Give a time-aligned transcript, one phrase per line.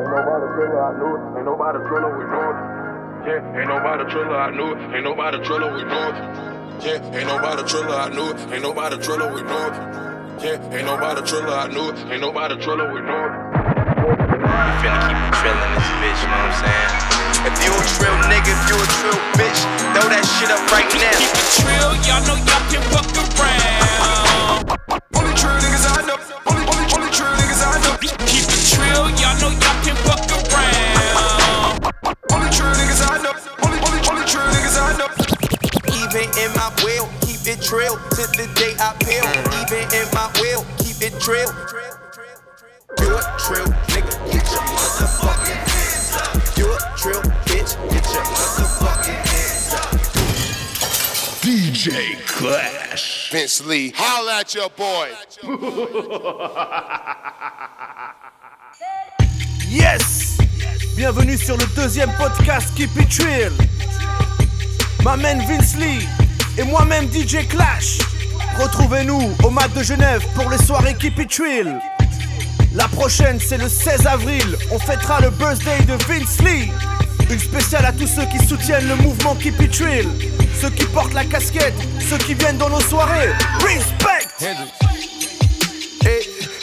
[0.00, 1.20] Ain't nobody triller, I knew it.
[1.36, 2.56] Ain't nobody triller, we know it.
[3.28, 4.78] Yeah, ain't nobody triller, I knew it.
[4.88, 6.16] Ain't nobody triller, we know it.
[6.80, 8.40] Yeah, ain't nobody triller, I knew it.
[8.56, 9.76] Ain't nobody triller, we know it.
[10.40, 11.98] Yeah, ain't nobody triller, I knew it.
[12.08, 13.36] Ain't nobody triller, we know it.
[14.00, 17.52] We finna keep it trillin' this bitch, know what I'm saying?
[17.52, 19.60] If you a trill nigga, if you a trill bitch,
[19.92, 21.20] throw that shit up right now.
[21.20, 24.72] Keep it trill, y'all know y'all can fuck around.
[25.20, 26.16] Only true niggas I know.
[26.48, 27.92] Only, only, only true niggas I know.
[28.00, 28.51] Keep
[28.92, 30.20] it trill, y'all know y'all can fuck
[30.52, 31.80] around.
[32.32, 33.32] Only true niggas I know.
[33.64, 35.08] Only, only, only true niggas I know.
[35.96, 39.24] Even in my will, keep it trill to the day I peel.
[39.60, 41.48] Even in my will, keep it trill.
[43.00, 46.58] You a trill nigga, get your motherfucking hands up.
[46.58, 49.90] You a trill bitch, get your motherfucking hands up.
[51.42, 53.30] DJ Clash.
[53.32, 55.10] Vince Lee, holla at your boy.
[59.68, 60.22] Yes
[60.96, 63.52] Bienvenue sur le deuxième podcast Keep It Trill.
[65.02, 66.06] Ma man Vince Lee
[66.58, 67.98] et moi-même DJ Clash.
[68.58, 71.80] Retrouvez-nous au MAC de Genève pour les soirées Keep It Trill.
[72.74, 74.56] La prochaine, c'est le 16 avril.
[74.70, 76.70] On fêtera le birthday de Vince Lee.
[77.30, 80.08] Une spéciale à tous ceux qui soutiennent le mouvement Keep It Trill.
[80.60, 83.32] Ceux qui portent la casquette, ceux qui viennent dans nos soirées.
[83.60, 84.22] Respect!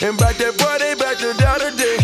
[0.02, 2.00] And back that boy, they back to down today.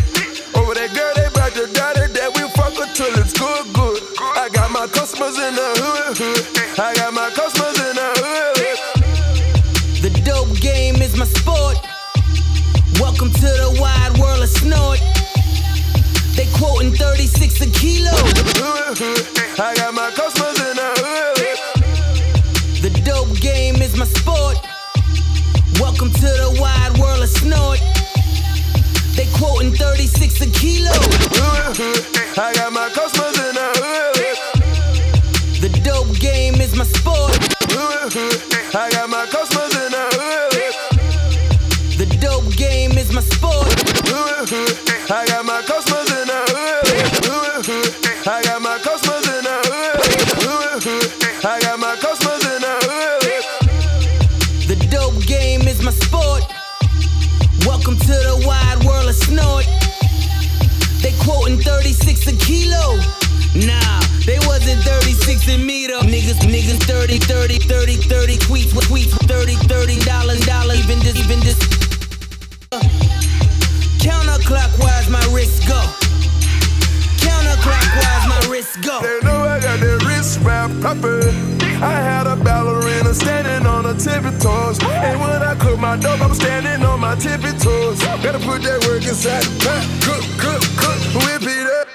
[0.53, 2.29] Over that girl, they back to down today.
[2.37, 4.03] We fuck her till it's good, good.
[4.37, 6.45] I got my customers in the hood, hood.
[6.79, 8.57] I got my customers in the hood.
[8.61, 8.77] hood.
[10.05, 11.81] The dope game is my sport.
[13.01, 15.01] Welcome to the wide world of snort.
[16.37, 18.13] They quoting 36 a kilo.
[19.57, 21.49] I got my customers in the hood.
[22.85, 24.61] The dope game is my sport.
[25.79, 27.79] Welcome to the wide world of snort.
[29.15, 30.91] They quoting 36 a kilo.
[30.93, 32.39] hood.
[32.39, 34.17] I got my customers in the hood.
[35.61, 37.37] The dope game is my sport.
[37.73, 38.75] hood.
[38.75, 40.65] I got my customers in the hood.
[41.99, 43.69] The dope game is my sport.
[44.09, 45.11] hood.
[45.11, 45.86] I got my customers
[61.47, 62.97] quoting 36 a kilo.
[63.55, 66.01] Nah, they wasn't 36 in me though.
[66.01, 71.39] Niggas, niggas 30, 30, 30, 30 tweets, tweets, 30, 30 dollars, dollar, even this, even
[71.41, 71.59] this.
[74.03, 75.81] Counterclockwise, my wrist go.
[77.23, 79.01] Counterclockwise, my wrist go.
[79.03, 81.29] They know I got that wrist wrap proper.
[81.79, 82.86] I had a ballerina
[83.17, 84.79] standing on her tippy toes.
[84.83, 87.99] And when I cook my dope, I'm standing on my tippy toes.
[88.23, 89.83] Gotta put that work inside the pot.
[90.05, 90.99] Cook, cook, cook.
[91.25, 91.86] Whip it up.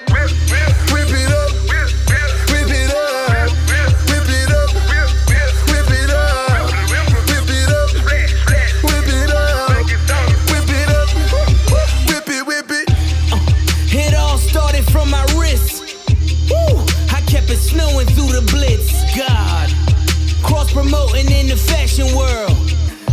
[20.92, 22.56] Promoting in the fashion world.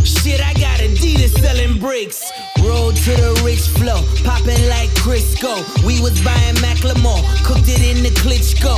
[0.04, 2.30] Shit, I got Adidas selling bricks.
[2.62, 5.64] Road to the rich flow, popping like Crisco.
[5.86, 8.76] We was buying Macklemore, cooked it in the Klitschko.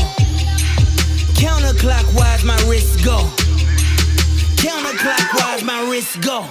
[1.35, 3.19] Counterclockwise, my wrist go.
[4.63, 6.43] Counterclockwise, my wrist go.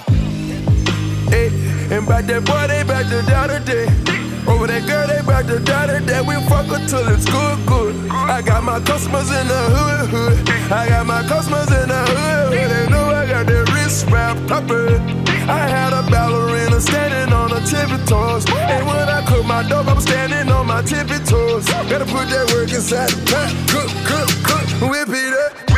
[1.30, 1.48] Hey,
[1.90, 4.21] and back that boy, they to down today.
[4.46, 6.20] Over that girl, they back to down today.
[6.20, 7.94] We fuck her till it's good, good.
[8.10, 10.72] I got my customers in the hood, hood.
[10.72, 12.70] I got my customers in the hood, hood.
[12.70, 14.98] They know I got that wrist wrap proper.
[15.46, 18.44] I had a ballerina standing on her tippy toes.
[18.50, 21.66] And when I cook my dope, I'm standing on my tippy toes.
[21.90, 23.50] Gotta put that work inside the pot.
[23.70, 24.90] Cook, cook, cook.
[24.90, 25.71] Whip it up.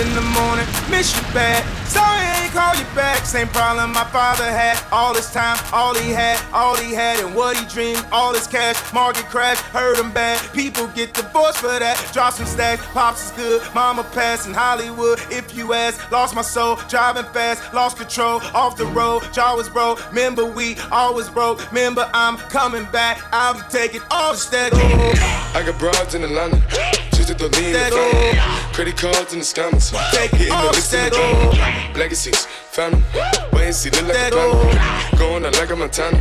[0.00, 1.64] In the morning, miss you bad.
[1.88, 3.24] Sorry I ain't call you back.
[3.24, 4.78] Same problem my father had.
[4.92, 8.04] All this time, all he had, all he had, and what he dreamed.
[8.12, 10.38] All his cash, market crash, hurt him bad.
[10.52, 11.96] People get divorced for that.
[12.12, 13.62] Drop some stacks, pops is good.
[13.74, 15.18] Mama passed in Hollywood.
[15.30, 19.22] If you ask, lost my soul, driving fast, lost control, off the road.
[19.32, 19.98] Jaw was broke.
[20.10, 21.66] Remember we always broke.
[21.72, 23.20] Remember I'm coming back.
[23.32, 24.72] I'll be taking all the stack.
[24.74, 27.07] I got broads in Atlanta.
[27.28, 28.72] Just at the lean the.
[28.72, 29.92] Credit cards and the scammers.
[30.12, 31.98] Take all the list in the drama.
[31.98, 33.04] Legacies, them.
[33.52, 35.18] Wait and see, look like a panda.
[35.18, 36.16] Going out like a Montana.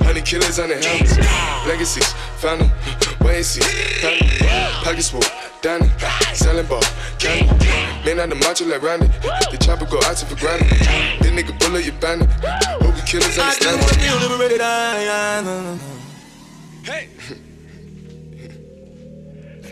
[0.00, 1.18] Honey killers on the helmets.
[1.68, 2.08] Legacies,
[2.40, 2.70] them.
[3.20, 3.60] Wait, see,
[4.00, 4.24] panda,
[4.82, 5.20] pockets full,
[5.60, 5.90] Danny,
[6.32, 6.80] selling ball,
[7.18, 7.52] candy.
[8.06, 9.08] Man on the macho like Randy.
[9.52, 10.70] The chopper go out to for granted.
[11.20, 12.30] This nigga bullet you bandit.
[12.80, 14.08] Hope the killers I just understand.
[14.08, 14.60] wanna be liberated.
[16.82, 17.08] Hey.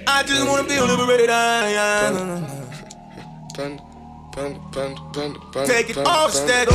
[0.06, 1.30] I just wanna be liberated.
[1.30, 2.44] I.
[4.34, 6.32] Take it off.
[6.34, 6.74] Stego.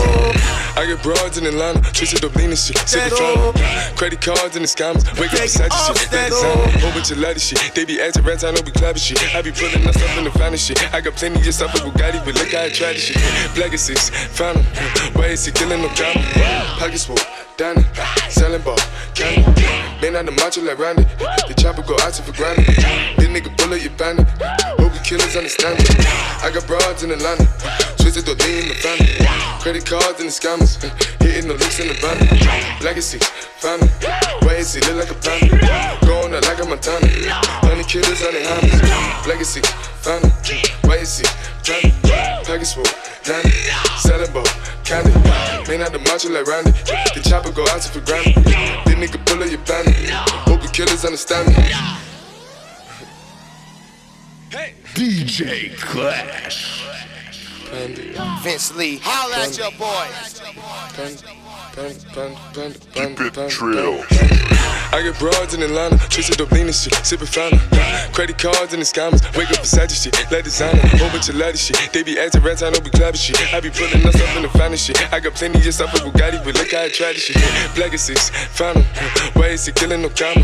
[0.78, 3.52] I get broads in Atlanta, twisted up lean and shit, sipping flannel.
[3.98, 6.40] Credit cards in the scammers, wake up beside off, shit, they Stego.
[6.40, 7.60] design whole bunch of lady shit.
[7.76, 9.20] They be acting rats, I know we clapping shit.
[9.36, 10.80] I be pulling us up in the finest shit.
[10.94, 13.20] I got plenty of stuff with Bugatti, but look how I try this shit.
[13.56, 15.14] Black is six, found him.
[15.20, 16.24] Why is he killing no comma?
[16.80, 17.20] Pockets full,
[17.58, 17.84] Danny,
[18.30, 18.80] selling ball,
[19.16, 19.44] candy.
[20.00, 21.04] Man out the macho like Randy.
[21.52, 22.64] The chopper go out to for granted.
[23.20, 24.26] This nigga bullet, you bandit.
[24.80, 25.92] Hope you killers understand it.
[26.40, 27.44] I got broads in Atlanta,
[27.98, 29.16] twisted the lean in the family.
[29.62, 30.80] Credit cards and the scammers,
[31.22, 32.18] hitting the licks in the van.
[32.82, 33.20] Legacy,
[33.60, 33.90] family.
[34.44, 35.58] Why is he look like a panda?
[36.06, 37.08] Going out like a Montana.
[37.66, 39.28] Honey killers on the hammers.
[39.28, 39.62] Legacy,
[40.02, 40.32] family.
[40.86, 41.26] Why is he
[41.64, 42.42] panda?
[42.46, 42.90] Package full,
[43.24, 43.52] Danny.
[43.98, 44.48] Selling ball,
[44.84, 45.12] candy.
[45.70, 46.72] Man out the macho like Randy.
[47.14, 48.44] The chopper go out to for granted.
[48.44, 50.10] This nigga pull up your bandit.
[50.50, 51.54] Hope you killers understand me.
[54.96, 57.09] DJ Clash.
[58.42, 59.00] Vince Lee.
[59.02, 61.39] Holla at your boy.
[61.76, 64.04] Keep it trill.
[64.92, 66.02] I get broads in Atlanta,
[66.52, 67.60] lean and shit, sipping fountain.
[68.12, 71.58] Credit cards and the scammers, wake up beside shit, let designer, whole bunch of lady
[71.58, 71.78] shit.
[71.94, 73.38] They be acting rats, I know we clapping shit.
[73.54, 74.98] I be pulling us up in the finest shit.
[75.14, 77.38] I got plenty of stuff with Bugatti, but look how I try this shit.
[77.76, 78.84] Black is six, him.
[79.38, 80.42] Why is he killing no comma?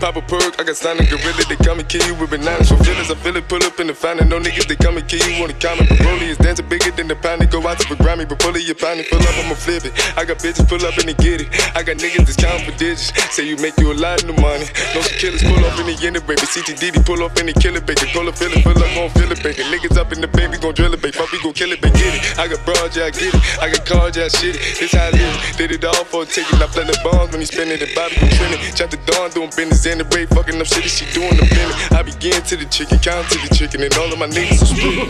[0.00, 2.72] Pop a perk, I got signed a gorilla, they come and kill you with bananas.
[2.72, 4.28] For feelings, I feel it, pull up in the fountain.
[4.28, 5.88] No niggas, they come and kill you on the comment.
[5.90, 8.26] But Broly is dancing bigger than the pound, they go out to the Grammy.
[8.26, 9.92] But pull it, your pound, pull up, I'ma flip it.
[10.16, 11.48] I got bitches, pull up and they get it.
[11.76, 13.12] I got niggas that's counting for digits.
[13.34, 14.66] Say you make you a lot of money.
[14.94, 16.42] No some killers pull up in the end of baby.
[16.42, 18.06] CTDD pull up in the killer baby.
[18.12, 19.62] Call a feeling, pull up, gon' feel it, baby.
[19.68, 21.12] Niggas up in the baby, gon' drill it, baby.
[21.12, 21.98] Fuck, we gon' kill it, baby.
[21.98, 22.38] Get it.
[22.38, 23.40] I got broad, yeah, I get it.
[23.60, 24.78] I got cards, yeah, shit it.
[24.78, 25.56] This how I live.
[25.56, 26.60] Did it all for a ticket.
[26.60, 28.60] I play the bombs when he spinning the Bobby gon' trending.
[28.74, 30.28] Chop the dawn, doing business in the break.
[30.30, 31.92] Fucking up shit, she doing the minute.
[31.92, 34.70] I begin to the chicken, count to the chicken, and all of my niggas are
[34.70, 35.08] split.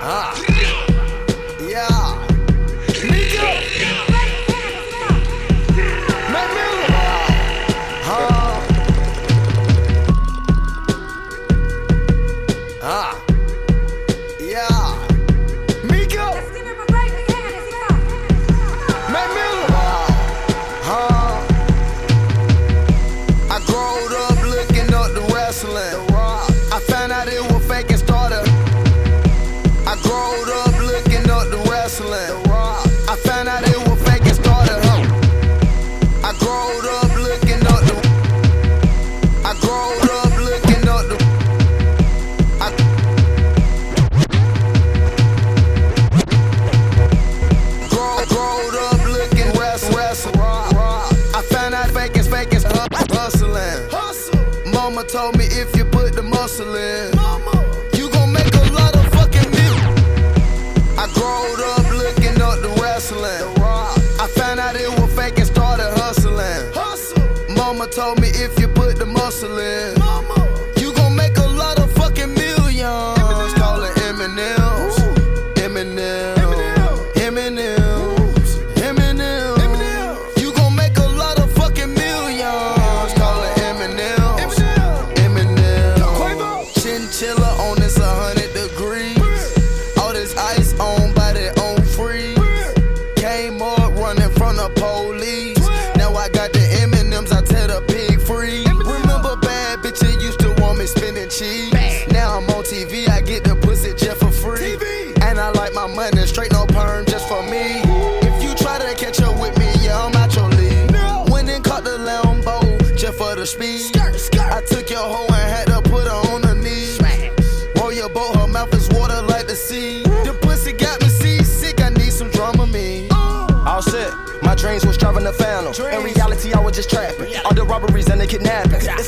[0.00, 0.46] Yeah.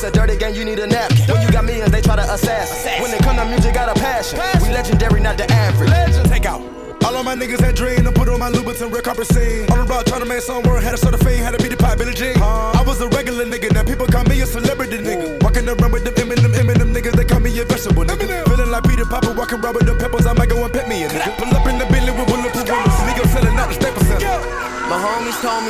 [0.03, 1.31] It's a dirty game, you need a napkin.
[1.31, 3.01] When you got millions, they try to assassin.
[3.01, 4.37] When it come to music, got a passion.
[4.61, 6.27] We legendary, not the average.
[6.27, 6.59] Take out.
[7.05, 9.63] All of my niggas had dream to put on my Louboutin red carpet scene.
[9.71, 11.63] On the road trying to make some word, had a sort of fame, had to
[11.63, 12.32] be the pop Billie Jean.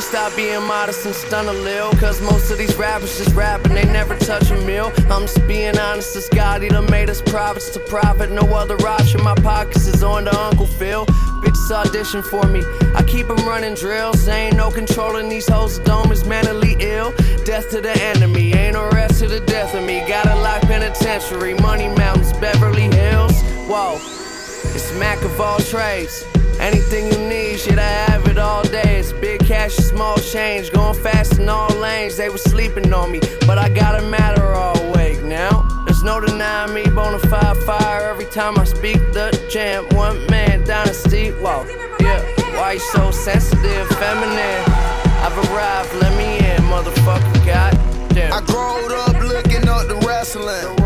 [0.03, 1.91] Stop being modest and stun a lil.
[1.93, 4.91] Cause most of these rappers just rap and they never touch a meal.
[5.10, 8.31] I'm just being honest, as God, he done made us prophets to profit.
[8.31, 11.05] No other option, my pockets is on to Uncle Phil.
[11.41, 12.63] Bitches audition for me.
[12.95, 14.27] I keep them running drills.
[14.27, 15.77] Ain't no controlling these hoes.
[15.77, 17.12] The dome is mentally ill.
[17.43, 18.53] Death to the enemy.
[18.53, 20.00] Ain't no rest to the death of me.
[20.07, 21.53] Got a lock penitentiary.
[21.55, 23.41] Money Mountains, Beverly Hills.
[23.67, 23.95] Whoa.
[24.75, 26.25] It's Mac of all trades.
[26.60, 29.00] Anything you need, shit, I have it all day.
[29.00, 29.12] It's
[29.45, 30.71] cash and small change.
[30.71, 32.17] Going fast in all lanes.
[32.17, 35.67] They was sleeping on me, but I got a matter all awake now.
[35.85, 39.93] There's no denying me, bonafide fire every time I speak the champ.
[39.93, 41.65] One man dynasty, whoa,
[42.00, 42.21] yeah.
[42.57, 44.63] Why you so sensitive, feminine?
[45.25, 48.33] I've arrived, let me in, motherfucker, goddamn.
[48.33, 50.79] I growed up looking up the wrestling.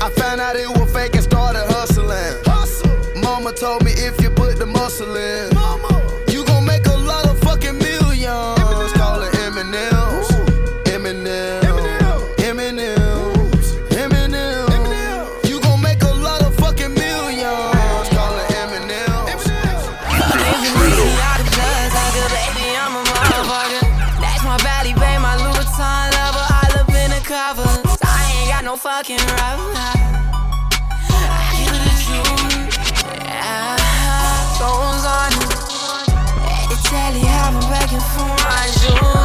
[0.00, 2.42] I found out it was fake and started hustling.
[3.22, 5.55] Mama told me if you put the muscle in,
[28.76, 29.56] no fucking ride.
[34.58, 35.30] Goes on,
[36.68, 39.15] they tell you how I'm begging for my jewels.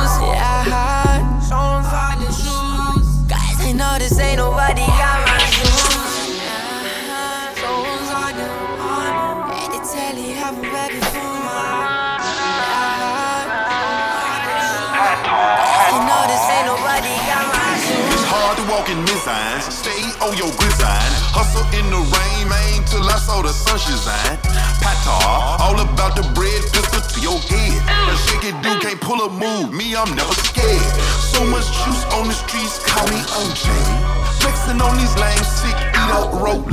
[19.21, 21.13] Mizines, stay on your gridiron.
[21.29, 24.37] Hustle in the rain, man, till I saw the sun shine.
[24.81, 27.77] Patar, all about the bread, pistol to your head.
[28.09, 30.81] A shaky dude can't pull a move, me, I'm never scared.
[31.21, 33.69] So much juice on the streets, call me OJ.
[34.41, 36.65] Flexing on these lame, sick, eat up rope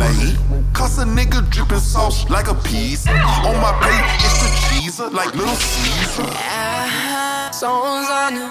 [0.72, 3.06] Cause a nigga dripping sauce like a piece.
[3.08, 6.22] On my plate, it's the cheese, like little Caesar.
[6.24, 7.52] Uh-huh.
[7.52, 8.48] Songs on it.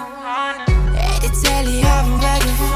[0.94, 2.67] At the telly, I've been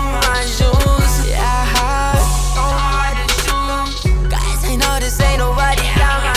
[5.20, 6.32] I ain't nobody honey.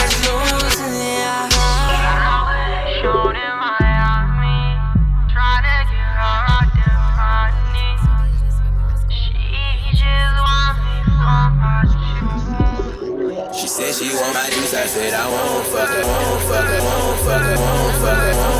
[13.56, 13.62] She.
[13.62, 16.80] She said she want my juice, I said I won't fuck her, won't fuck her,
[16.82, 18.55] won't fuck her, won't fuck her, won't fuck her,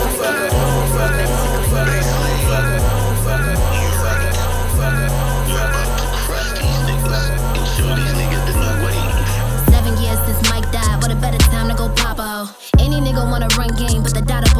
[13.16, 14.55] Nigga wanna run game, but the data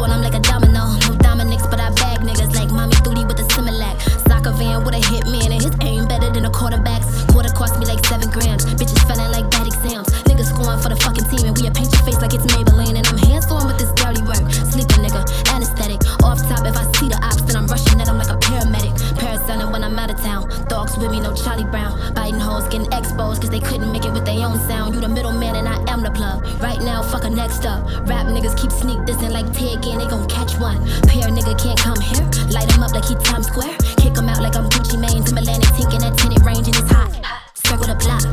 [20.96, 21.02] town.
[21.02, 22.14] With me, no Charlie Brown.
[22.14, 24.94] Biting hoes, getting exposed, cause they couldn't make it with their own sound.
[24.94, 26.44] You the middleman, and I am the plug.
[26.60, 27.84] Right now, fuck a next up.
[28.08, 30.78] Rap niggas keep sneak dissing like Tig, and they gon' catch one.
[31.08, 32.24] Pair nigga can't come here.
[32.50, 33.76] Light him up like he Times Square.
[33.96, 35.24] Kick him out like I'm Gucci Mane.
[35.24, 37.12] Timberland and Tink in that tinted range, and it's hot.
[37.54, 38.24] Circle the block.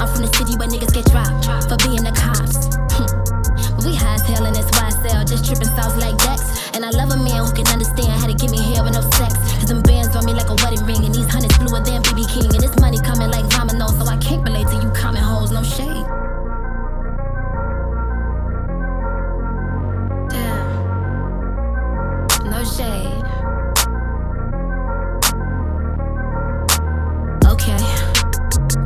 [0.00, 2.70] I'm from the city where niggas get dropped for being the cops.
[2.94, 3.10] Hmm.
[3.84, 6.70] we high as hell in this YSL, just tripping sauce like Dex.
[6.74, 9.02] And I love a man who can understand how to get me hair with no
[9.18, 9.34] sex.
[9.58, 11.04] Cause them bands on me like a wedding ring,
[12.28, 12.44] King.
[12.54, 15.62] And this money coming like dominoes, so I can't relate to you common hoes, no
[15.62, 16.04] shade.
[20.28, 20.68] Damn.
[22.50, 23.24] No shade.
[27.46, 27.78] Okay.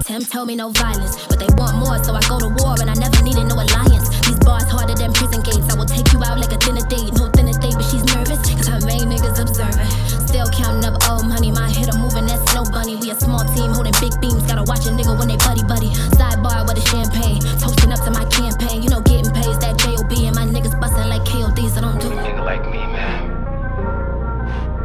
[0.05, 2.89] Tim told me no violence, but they want more, so I go to war and
[2.91, 4.09] I never needed no alliance.
[4.27, 5.69] These bars harder than prison gates.
[5.69, 7.13] I will take you out like a dinner date.
[7.15, 9.91] No dinner date, but she's nervous, cause her main niggas observing.
[10.27, 13.07] Still counting up old money, my hitter moving, that's no bunny.
[13.07, 15.89] We a small team holding big beams, gotta watch a nigga when they buddy buddy.
[16.17, 18.83] Sidebar with a champagne, toasting up to my campaign.
[18.83, 22.01] You know, getting paid is that JOB, and my niggas busting like KOD, so don't
[22.01, 22.17] do it.
[22.17, 23.31] Nigga like me, man.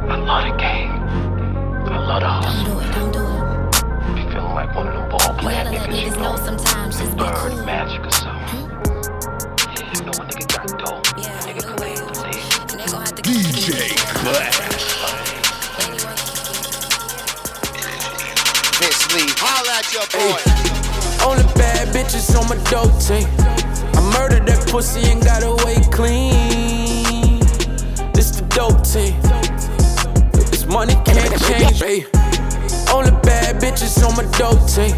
[0.10, 0.92] I love the game.
[1.88, 2.64] I love the hustle.
[2.64, 4.16] Don't do it, don't do it.
[4.16, 6.36] Be feeling like one of them ball You gotta let niggas, know.
[6.38, 7.66] sometimes, just be Bird cool.
[7.66, 8.07] magic
[19.38, 20.42] holla at your boy.
[21.26, 23.28] Only bad bitches on my dope team.
[23.94, 27.40] I murdered that pussy and got away clean.
[28.14, 29.14] This the dope team.
[30.50, 32.06] This money can't change me.
[32.92, 34.96] Only bad bitches on my dope team.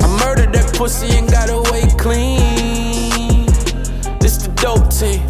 [0.00, 3.46] I murdered that pussy and got away clean.
[4.20, 5.20] This the dope team.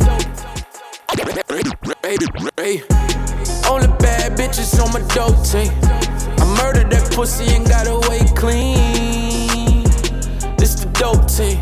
[3.69, 6.16] Only bad bitches on my dope team.
[6.47, 9.83] I murdered that pussy and got away clean.
[10.57, 11.59] This the dope team.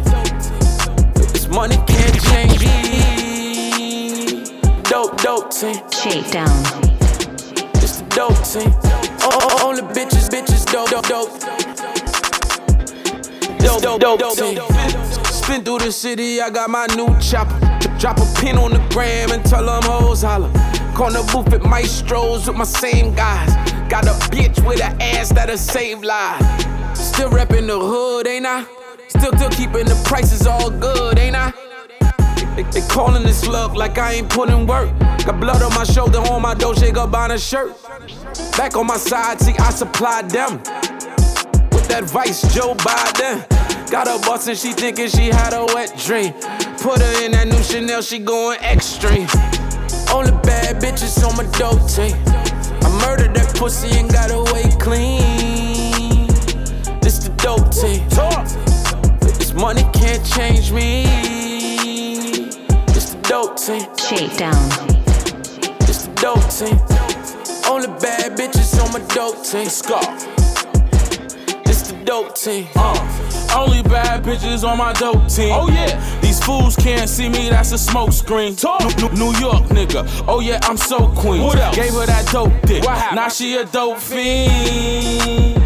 [1.33, 4.45] This money can't change me.
[4.83, 5.77] Dope, dope team.
[5.91, 6.53] Shakedown.
[7.81, 8.75] This the dope team.
[9.23, 11.31] Oh, only bitches, bitches, dope, dope, dope.
[13.81, 14.59] Dope, dope, dope team.
[15.25, 17.59] Spin through the city, I got my new chopper.
[17.99, 20.51] Drop a pin on the gram and tell them hoes holla.
[20.95, 23.74] Corner booth at Maestro's with my same guys.
[23.89, 26.45] Got a bitch with an ass that'll save lives.
[26.99, 28.65] Still reppin' the hood, ain't I?
[29.09, 31.53] Still, still keeping the prices all good, ain't I?
[32.57, 34.89] They, they calling this love like I ain't put in work.
[35.25, 37.77] Got blood on my shoulder on my Dolce Gabbana shirt.
[38.57, 40.59] Back on my side, see I supplied them
[41.73, 43.91] with that Vice Joe Biden.
[43.91, 46.33] Got her bustin', she thinking she had a wet dream.
[46.79, 49.29] Put her in that new Chanel, she going extreme.
[50.13, 52.44] Only bad bitches on my dope team.
[52.85, 56.29] I murdered that pussy and got away clean.
[57.01, 58.09] This the dope team.
[59.21, 61.05] This money can't change me.
[62.93, 63.87] This the dope team.
[63.97, 64.69] Shakedown.
[65.87, 66.79] This the dope team.
[67.71, 69.69] Only bad bitches on my dope team.
[69.69, 70.03] Scar.
[71.65, 72.69] This the dope team.
[72.77, 75.53] Uh, only bad bitches on my dope team.
[75.53, 77.49] Oh yeah, these fools can't see me.
[77.51, 78.57] That's a smoke screen.
[78.63, 80.07] New, New- New York nigga.
[80.29, 81.43] Oh yeah, I'm so queen.
[81.43, 81.75] What else?
[81.77, 82.83] Gave her that dope dick.
[82.85, 85.63] Now she a dope fiend.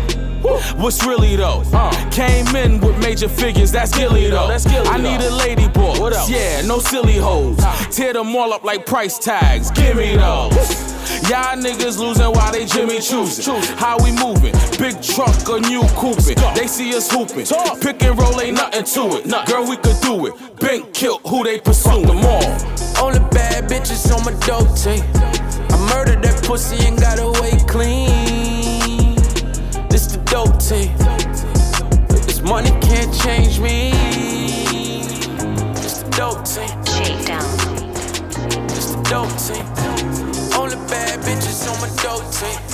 [0.79, 1.63] What's really though?
[2.11, 4.49] Came in with major figures, that's Gilly though.
[4.49, 5.99] That's Gilly, I need a lady boy.
[6.01, 6.31] What else?
[6.31, 7.59] Yeah, no silly hoes.
[7.91, 9.71] Tear them all up like price tags.
[9.73, 10.98] Give me those.
[11.27, 13.63] Y'all niggas losing while they Jimmy choosing.
[13.77, 14.55] How we moving?
[14.79, 16.37] Big truck or new coupin'.
[16.55, 17.47] They see us hooping.
[17.81, 19.47] Pick and roll ain't nothing to it.
[19.47, 20.35] Girl, we could do it.
[20.61, 22.45] Bank killed who they pursuing them all.
[23.03, 25.05] Only bad bitches on my dope team.
[25.71, 29.16] I murdered that pussy and got away clean.
[29.88, 30.97] This the dope team.
[32.27, 33.90] This money can't change me.
[35.75, 36.69] This the dope team.
[36.87, 37.45] Shakedown.
[38.69, 39.88] This the dope team.
[40.88, 42.67] Bad bitches on my dope team.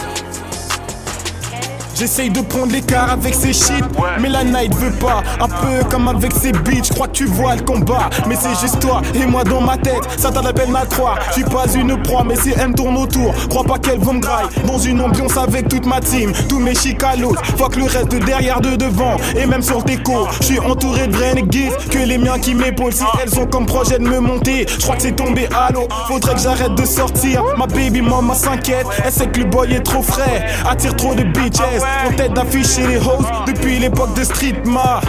[1.95, 3.85] J'essaye de prendre l'écart avec ces shit,
[4.21, 5.23] mais la night veut pas.
[5.41, 8.11] Un peu comme avec ces bitches, crois que tu vois le combat.
[8.27, 11.15] Mais c'est juste toi et moi dans ma tête, ça t'appelle ma croix.
[11.29, 14.13] Je suis pas une proie, mais si elle me tourne autour, crois pas qu'elle va
[14.13, 14.47] me graille.
[14.67, 17.35] Dans une ambiance avec toute ma team, tous mes chicalos.
[17.57, 20.27] Fuck le reste de derrière, de devant, et même sur le déco.
[20.41, 22.93] Je suis entouré de niggas, que les miens qui m'épaulent.
[22.93, 25.87] Si elles ont comme projet de me monter, je crois que c'est tombé à l'eau.
[26.09, 27.43] Faudrait que j'arrête de sortir.
[27.57, 30.47] Ma baby mama s'inquiète, elle sait que le boy est trop frais.
[30.69, 31.61] Attire trop de bitches,
[32.07, 35.01] en tête d'afficher les hoes depuis l'époque de Street Ma.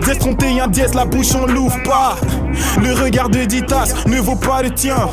[0.00, 2.16] 10 un dièse, la bouche on l'ouvre pas.
[2.82, 5.08] Le regard de Ditas ne vaut pas le tien.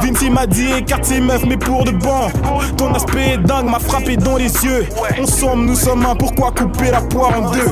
[0.00, 2.28] Vinci m'a dit écarte ses meufs, mais pour de bon.
[2.76, 4.86] Ton aspect est dingue, m'a frappé dans les yeux.
[5.20, 7.70] Ensemble, nous sommes un, pourquoi couper la poire en deux?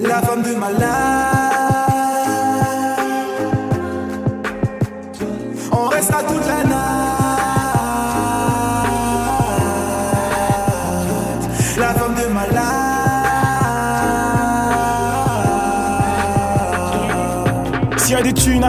[0.00, 1.35] La femme de ma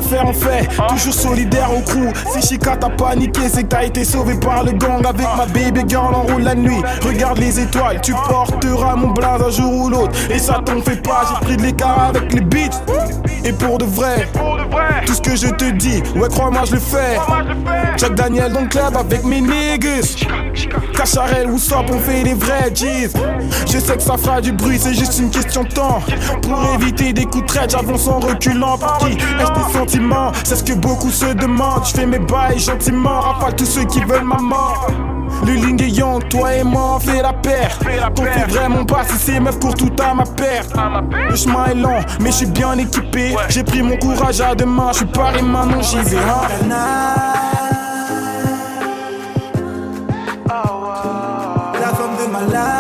[0.02, 0.68] Faire, on fait.
[0.90, 2.14] Toujours solidaire au crew.
[2.32, 5.06] Si Chica t'a paniqué, c'est que t'as été sauvé par le gang.
[5.06, 6.82] Avec ma baby girl en roule la nuit.
[7.04, 10.14] Regarde les étoiles, tu porteras mon blaze un jour ou l'autre.
[10.30, 12.82] Et ça t'en fait pas, j'ai pris de l'écart avec les beats.
[13.44, 14.28] Et pour de vrai,
[15.06, 17.18] tout ce que je te dis, ouais, crois-moi, je le fais.
[17.98, 20.26] Jack Daniel dans le club avec mes niggas.
[20.96, 23.14] Cacharel ou Sop, on fait des vrais G's.
[23.72, 26.00] Je sais que ça fera du bruit, c'est juste une question de temps.
[26.42, 28.78] Pour éviter des coups de traite, j'avance en reculant.
[28.78, 29.46] Pour qui des
[30.44, 31.86] C'est ce que beaucoup se demandent.
[31.86, 34.88] Je fais mes bails gentiment, rafale tous ceux qui veulent ma mort.
[35.46, 37.78] Le Ling et toi et moi on fait la paire.
[38.16, 40.74] T'en fais vraiment pas si ces meufs courent tout à ma perte.
[41.30, 43.36] Le chemin est lent, mais je suis bien équipé.
[43.50, 46.18] J'ai pris mon courage à deux mains, je suis paré maintenant j'y vais.
[46.18, 46.68] hein.
[51.80, 52.77] La de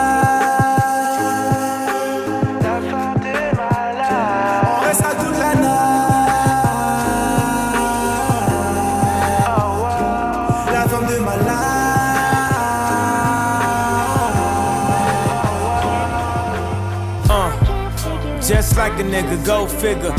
[18.87, 20.15] Like a nigga, go figure.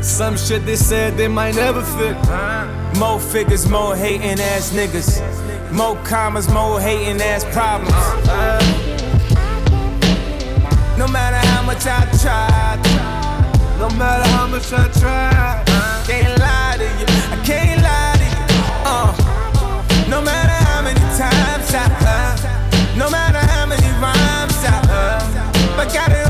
[0.00, 2.16] Some shit they said they might never fit.
[3.00, 5.20] More figures, more hating ass niggas.
[5.72, 7.90] More commas, more hating ass problems.
[10.96, 12.78] No matter how much I try,
[13.80, 15.64] no matter how much I try,
[16.06, 17.06] can't lie to you.
[17.34, 18.46] I can't lie to you.
[18.86, 25.76] Uh, no matter how many times I, uh, no matter how many rhymes I, uh,
[25.76, 26.25] but got it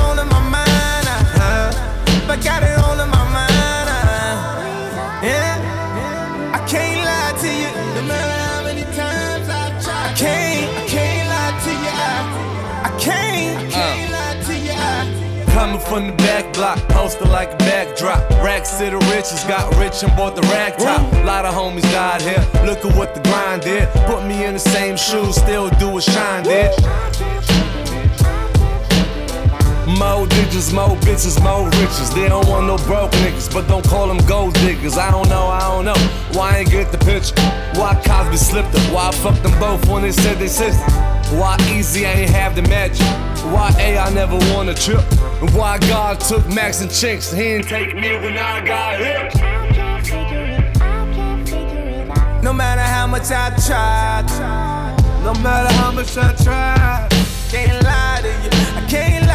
[15.97, 18.21] from the back block, posted like a backdrop.
[18.45, 21.01] Racks to the riches, got rich and bought the rag top.
[21.25, 22.45] Lot of homies died here.
[22.67, 23.89] Look at what the grind did.
[24.05, 26.71] Put me in the same shoes, still do what shine did.
[29.99, 32.11] More digits, more bitches, more riches.
[32.15, 34.99] They don't want no broke niggas, but don't call them gold diggers.
[34.99, 36.01] I don't know, I don't know.
[36.37, 37.35] Why I ain't get the picture?
[37.81, 38.93] Why Cosby slipped up?
[38.93, 40.93] Why I fucked them both when they said they sisters?
[41.41, 43.07] Why Eazy-E ain't have the magic?
[43.51, 45.03] Why A I never won a trip?
[45.41, 47.35] And why God took Max and Chinx?
[47.35, 49.35] He didn't take me when I got hit.
[52.43, 54.27] No matter how much I tried,
[55.23, 57.09] no matter how much I tried,
[57.51, 58.51] can't lie to you.
[58.77, 59.26] I can't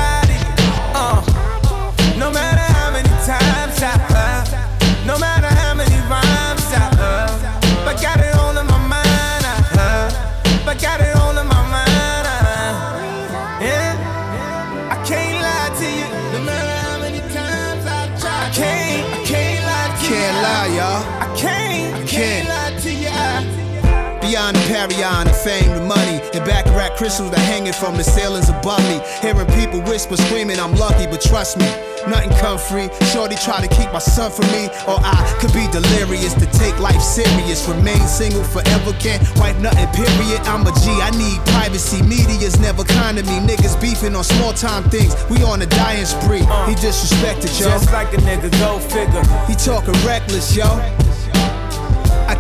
[24.82, 28.82] The Parion, the fame, the money, and Baccarat crystals that hanging from the ceilings above
[28.90, 28.98] me.
[29.22, 31.70] Hearing people whisper, screaming, I'm lucky, but trust me,
[32.10, 32.90] nothing come free.
[33.14, 36.74] Shorty try to keep my son from me, or I could be delirious to take
[36.80, 37.68] life serious.
[37.70, 40.42] Remain single forever, can't wipe nothing, period.
[40.50, 42.02] I'm a G, I need privacy.
[42.02, 43.38] Media's never kind to me.
[43.38, 45.14] Niggas beefing on small time things.
[45.30, 46.42] We on a dying spree.
[46.66, 47.70] He disrespected, yo.
[47.70, 49.22] Just like a nigga, go figure.
[49.46, 50.66] He talking reckless, yo.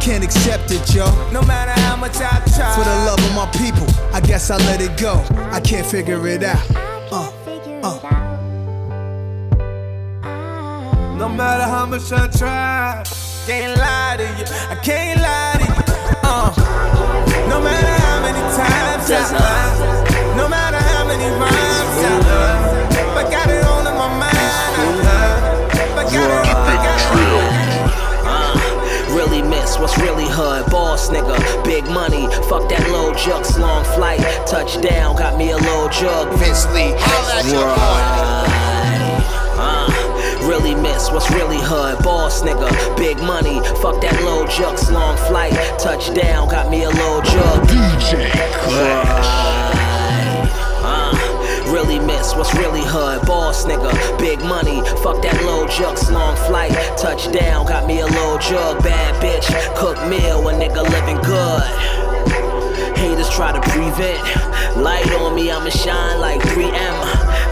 [0.01, 1.05] I can't accept it, yo.
[1.31, 2.73] No matter how much I try.
[2.73, 5.23] For the love of my people, I guess I let it go.
[5.51, 6.65] I can't figure it out.
[7.11, 7.31] Uh,
[7.83, 7.99] uh.
[11.19, 13.03] No matter how much I try,
[13.45, 14.45] can't lie to you.
[14.71, 15.83] I can't lie to you.
[16.23, 16.49] Uh,
[17.47, 23.29] no matter how many times I lie, no matter how many rhymes I lie, but
[23.29, 23.80] got it all
[29.61, 30.65] Miss what's really hood.
[30.71, 32.25] Boss nigga, big money.
[32.49, 34.19] Fuck that low jux, long flight.
[34.47, 36.33] Touchdown, got me a low jug.
[36.39, 38.01] Vince Lee, holla at your boy.
[39.61, 42.03] Uh, really miss what's really hood.
[42.03, 43.59] Boss nigga, big money.
[43.83, 45.53] Fuck that low jux, long flight.
[45.77, 47.67] Touchdown, got me a low jug.
[47.67, 48.31] DJ
[48.65, 49.25] Clash.
[49.27, 49.70] Uh,
[51.81, 53.25] really miss what's really hood.
[53.25, 54.81] Boss nigga, big money.
[55.01, 56.71] Fuck that low jux, long flight.
[56.97, 58.83] Touchdown, got me a low jug.
[58.83, 62.97] Bad bitch, cook meal, a nigga living good.
[62.97, 64.21] Haters try to prevent.
[64.77, 66.97] Light on me, I'ma shine like 3M.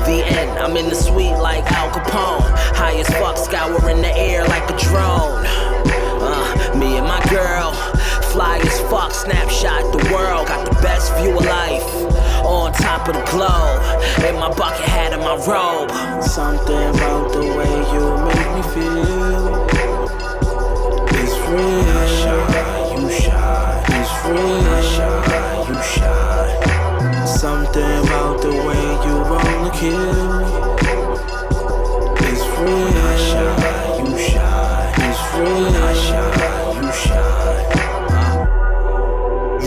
[0.06, 2.46] The end, I'm in the suite like Al Capone.
[2.76, 5.44] High as fuck, scour in the air like a drone.
[6.22, 7.72] Uh, me and my girl,
[8.32, 10.48] fly as fuck, snapshot the world.
[10.48, 13.80] Got the best view of life on top of the globe.
[14.28, 15.92] In my bucket hat and my robe.
[16.24, 19.68] Something about the way you make me feel.
[21.22, 21.80] It's real.
[21.84, 23.84] You shine, you shine.
[23.98, 24.68] It's real.
[24.68, 27.28] I shine, you shine.
[27.28, 30.40] Something about the way you wanna kill.
[30.40, 32.98] Me It's real.
[33.08, 34.94] I shine, you shine.
[35.08, 35.84] It's real.
[35.84, 36.39] I shine,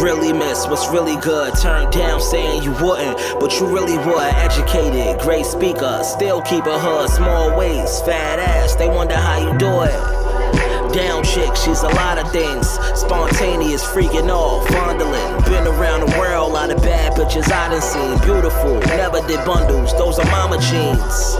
[0.02, 1.54] Really miss what's really good.
[1.54, 4.34] Turned down saying you wouldn't, but you really would.
[4.34, 7.08] Educated, great speaker, still keep a hood.
[7.08, 8.74] Small waist, fat ass.
[8.74, 10.92] They wonder how you do it.
[10.92, 12.68] Down chick, she's a lot of things.
[12.98, 15.44] Spontaneous, freaking off, fondling.
[15.44, 18.18] Been around the world, a lot of bad bitches I done seen.
[18.26, 21.36] Beautiful, never did bundles, those are mama jeans.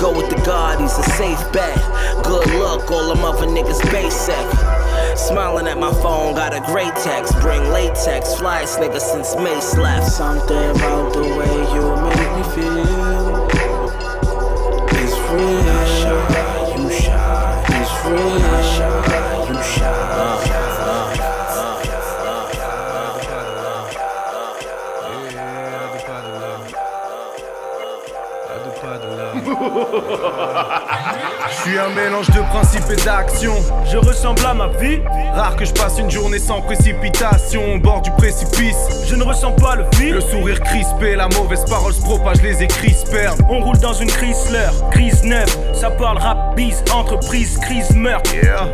[0.00, 1.76] Go with the God, he's a safe bet.
[2.24, 4.77] Good luck, all them other niggas basic.
[5.18, 7.34] Smiling at my phone, got a great text.
[7.40, 10.06] Bring latex, flyest nigga since May left.
[10.06, 13.48] Something about the way you make me feel.
[15.02, 15.68] It's real.
[15.68, 17.64] I shine, you shine.
[17.82, 18.57] It's real.
[31.50, 33.56] Je suis un mélange de principes et d'actions.
[33.90, 35.00] Je ressemble à ma vie.
[35.34, 38.76] Rare que je passe une journée sans précipitation au bord du précipice.
[39.06, 40.14] Je ne ressens pas le vide.
[40.14, 43.40] Le sourire crispé, la mauvaise parole se propage, les écrits se perdent.
[43.48, 45.56] On roule dans une Chrysler, crise neuve.
[45.74, 48.30] Ça parle rap, bise, entreprise, crise, meurtre.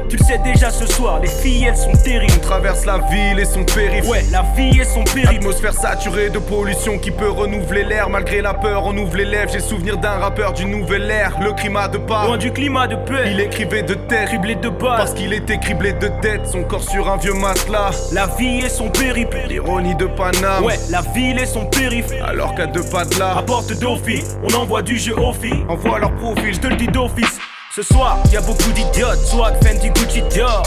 [0.09, 2.33] Tu le sais déjà ce soir, les filles elles sont terribles.
[2.37, 4.09] On traverse la ville et son périph'.
[4.09, 5.38] Ouais, la vie et son périph'.
[5.38, 8.09] Atmosphère saturée de pollution qui peut renouveler l'air.
[8.09, 9.51] Malgré la peur, on ouvre les lèvres.
[9.53, 11.37] J'ai souvenir d'un rappeur du nouvel air.
[11.40, 12.26] Le climat de pas.
[12.26, 13.30] Loin du climat de paix.
[13.33, 14.96] Il écrivait de terre, criblé de bas.
[14.96, 17.90] Parce qu'il était criblé de tête, son corps sur un vieux matelas.
[18.12, 19.38] La vie et son périple.
[19.48, 20.64] L'ironie de Paname.
[20.64, 22.12] Ouais, la ville et son périph'.
[22.26, 23.35] Alors qu'à deux pas de là.
[23.35, 25.64] Rapporte d'office, on envoie du jeu au filles.
[25.68, 27.38] Envoie leur profil, je te le dis d'office.
[27.75, 30.63] Ce soir, y a beaucoup d'idiotes, swag, Fenty, Gucci, Dior.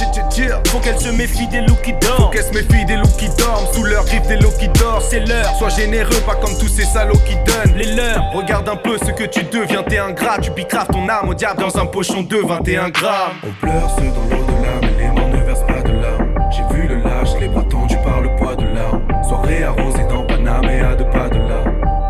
[0.67, 2.24] Faut qu'elle se méfie des looks qui dorment.
[2.24, 3.65] Faut qu'elle se méfie des looks qui dorment.
[3.72, 5.02] Sous leur griffe des looks qui dorment.
[5.10, 5.56] C'est l'heure.
[5.58, 7.78] Sois généreux, pas comme tous ces salauds qui donnent.
[7.78, 8.30] Les leurs.
[8.34, 10.39] Regarde un peu ce que tu deviens, t'es ingrat.
[10.41, 13.32] Tu bicraves ton âme au diable dans un pochon de 21 grammes.
[13.41, 16.34] On pleure ceux dans l'au-delà, mais les mains ne versent pas de larmes.
[16.52, 19.02] J'ai vu le lâche, les bras tendus par le poids de l'arme.
[19.26, 21.63] Soirée arrosée dans Paname et à deux pas de là.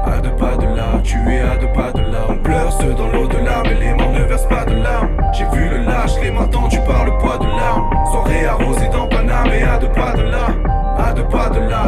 [0.07, 2.25] À deux pas de là, tu es à deux pas de là.
[2.29, 4.06] On pleure ceux dans l'au-delà, mais les mains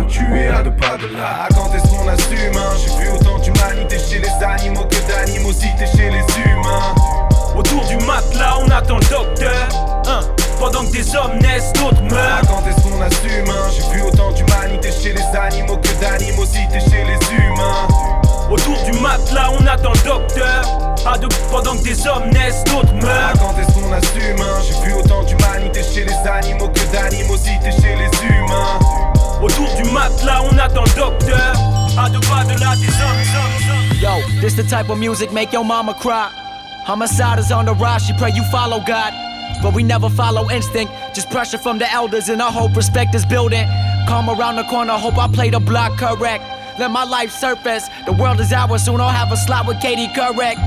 [0.10, 1.48] tu es à deux pas de là.
[1.56, 2.74] Quand est-ce qu'on assume hein?
[2.78, 6.96] J'ai vu autant d'humanité chez les animaux que d'animosité chez les humains.
[7.56, 9.70] Autour du matelas, on attend le docteur.
[10.08, 10.22] Hein?
[10.60, 12.42] Pendant que des hommes naissent, d'autres meurent.
[12.48, 13.70] Quand est-ce qu'on assume hein?
[13.72, 17.88] J'ai vu autant d'humanité chez les animaux que d'animosité chez les humains.
[18.50, 20.62] Autour du matelas, on attend le docteur.
[21.06, 23.34] À deux, pendant que des hommes naissent, d'autres meurent.
[23.40, 24.62] Quand est-ce qu'on assume hein?
[24.68, 29.09] J'ai vu autant d'humanité chez les animaux que d'animosité chez les humains.
[29.42, 31.54] Autour du matelas, on attend docteur.
[31.98, 36.30] À deux pas de hommes, Yo, this the type of music make your mama cry.
[36.86, 39.14] Homicide is on the rise, she pray you follow God.
[39.62, 43.26] But we never follow instinct, just pressure from the elders, and I hope respect is
[43.26, 43.66] building.
[44.08, 46.44] Come around the corner, hope I play the block correct.
[46.80, 47.90] Let my life surface.
[48.06, 50.60] The world is ours, soon I'll have a slot with Katie correct.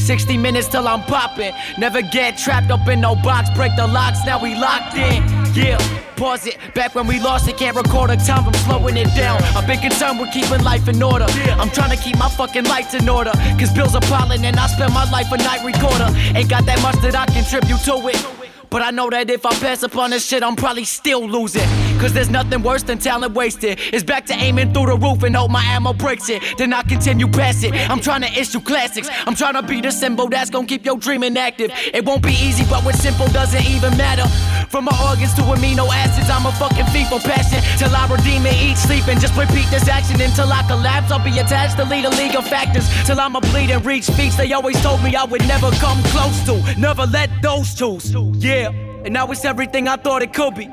[0.00, 1.52] 60 minutes till I'm popping.
[1.78, 3.50] Never get trapped up in no box.
[3.50, 5.22] Break the locks, now we locked in.
[5.54, 5.78] Yeah,
[6.16, 6.56] pause it.
[6.74, 9.42] Back when we lost it, can't record a time, I'm slowing it down.
[9.56, 11.26] I've been concerned with keeping life in order.
[11.60, 13.32] I'm trying to keep my fucking lights in order.
[13.58, 16.08] Cause bills are piling and I spend my life a night recorder.
[16.36, 18.39] Ain't got that much that I contribute to it.
[18.70, 21.66] But I know that if I pass upon this shit, I'm probably still losing.
[21.98, 23.78] Cause there's nothing worse than talent wasted.
[23.92, 26.40] It's back to aiming through the roof and hope my ammo breaks it.
[26.56, 27.74] Then I continue past it.
[27.90, 29.08] I'm trying to issue classics.
[29.26, 31.72] I'm trying to be the symbol that's gonna keep your dreaming active.
[31.92, 34.26] It won't be easy, but what's simple doesn't even matter.
[34.70, 37.60] From my organs to amino acids, I'm a fucking thief for passion.
[37.76, 41.10] Till I redeem it, eat, sleep, and just repeat this action until I collapse.
[41.10, 42.88] I'll be attached to lead a league of factors.
[43.04, 46.00] Till I'm a bleed and reach feats they always told me I would never come
[46.14, 46.54] close to.
[46.78, 48.14] Never let those choose.
[48.38, 48.59] Yeah.
[48.68, 50.64] And now it's everything I thought it could be.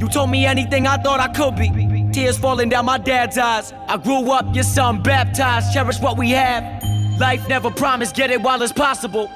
[0.00, 2.10] You told me anything I thought I could be.
[2.12, 3.72] Tears falling down my dad's eyes.
[3.88, 5.72] I grew up, your son baptized.
[5.72, 6.82] Cherish what we have.
[7.18, 9.30] Life never promised, get it while it's possible.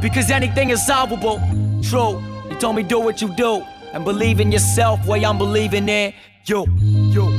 [0.00, 1.40] Because anything is solvable.
[1.82, 3.62] True, you told me do what you do.
[3.92, 6.12] And believe in yourself, way I'm believing in
[6.44, 6.66] you.
[6.80, 7.36] You.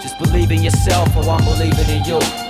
[0.00, 2.45] Just believe in yourself, or I'm believing in you.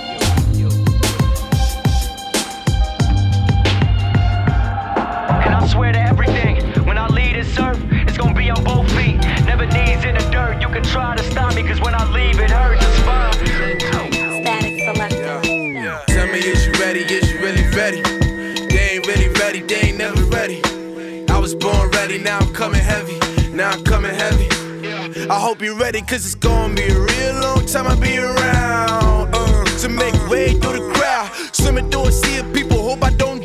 [5.77, 6.55] Swear to everything,
[6.87, 9.17] when I leave this earth, it's gonna be on both feet.
[9.45, 10.59] Never knees in the dirt.
[10.59, 12.83] You can try to stop me, cause when I leave, it hurts.
[12.83, 13.33] It's fine.
[14.41, 15.39] Static selector.
[16.07, 17.01] Tell me, is you ready?
[17.01, 18.01] Is you really ready?
[18.71, 20.61] They ain't really ready, they ain't never ready.
[21.29, 23.19] I was born ready, now I'm coming heavy.
[23.51, 24.49] Now I'm coming heavy.
[25.29, 29.29] I hope you're ready, cause it's gonna be a real long time I'll be around.
[29.31, 31.29] Uh, to make way through the crowd.
[31.53, 33.36] Swimming through a sea of people, hope I don't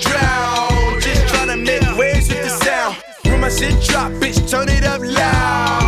[3.59, 5.83] shit drop, bitch, turn it up loud.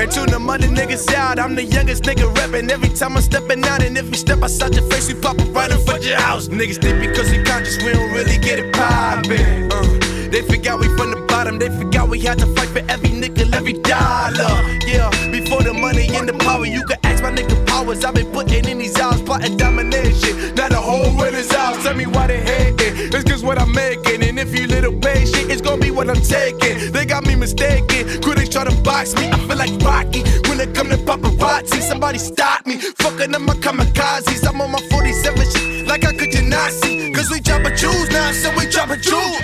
[0.00, 1.38] And tune the mother niggas out.
[1.38, 3.82] I'm the youngest nigga rapping every time I'm stepping out.
[3.82, 6.48] And if we step outside your face, we pop up right in front your house.
[6.48, 9.72] Niggas think because we conscious, we don't really get it poppin'.
[9.72, 11.58] Uh, they forgot we from the bottom.
[11.58, 14.52] They forgot we had to fight for every nickel, every dollar.
[14.86, 18.04] Yeah, before the money and the power, you can ask my nigga powers.
[18.04, 20.54] I've been putting in these hours, plotting domination.
[20.54, 21.80] Now the whole world is out.
[21.82, 23.12] Tell me why they hating.
[23.12, 24.22] It's cause what I'm making.
[24.22, 26.92] And if you little patient, it's gonna be what I'm taking.
[26.92, 28.20] They got me mistaken.
[28.22, 29.30] Critics try to box me.
[29.30, 31.80] I feel like Rocky when it come to paparazzi.
[31.80, 32.76] Somebody stop me.
[32.76, 34.46] Fucking up my kamikazes.
[34.48, 37.12] I'm on my 47 shit like I could you not see.
[37.12, 39.38] Cause we dropping jewels now, so we dropping jewels.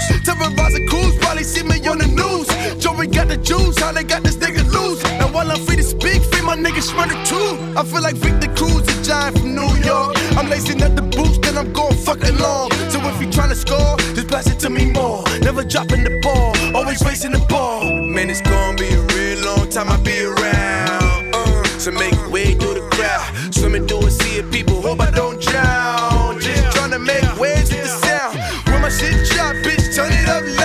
[0.75, 2.49] Terrorizing crews, probably see me on the news.
[2.83, 5.03] Joey got the juice, how they got this nigga loose.
[5.05, 7.79] And while I'm free to speak, free my niggas running too.
[7.79, 10.17] I feel like Victor Cruz and giant from New York.
[10.37, 12.71] I'm lacing up the boots, then I'm going fucking long.
[12.91, 15.25] So if you tryna score, just pass it to me more.
[15.41, 17.85] Never dropping the ball, always racing the ball.
[17.85, 21.35] Man, it's gonna be a real long time I'll be around.
[21.35, 23.55] Uh, so make way through the crowd.
[23.55, 26.41] Swimming through a sea of people, hope I don't drown.
[26.41, 28.39] Just tryna make waves with the sound.
[28.67, 30.64] When my shit drop, bitch, turn it up loud.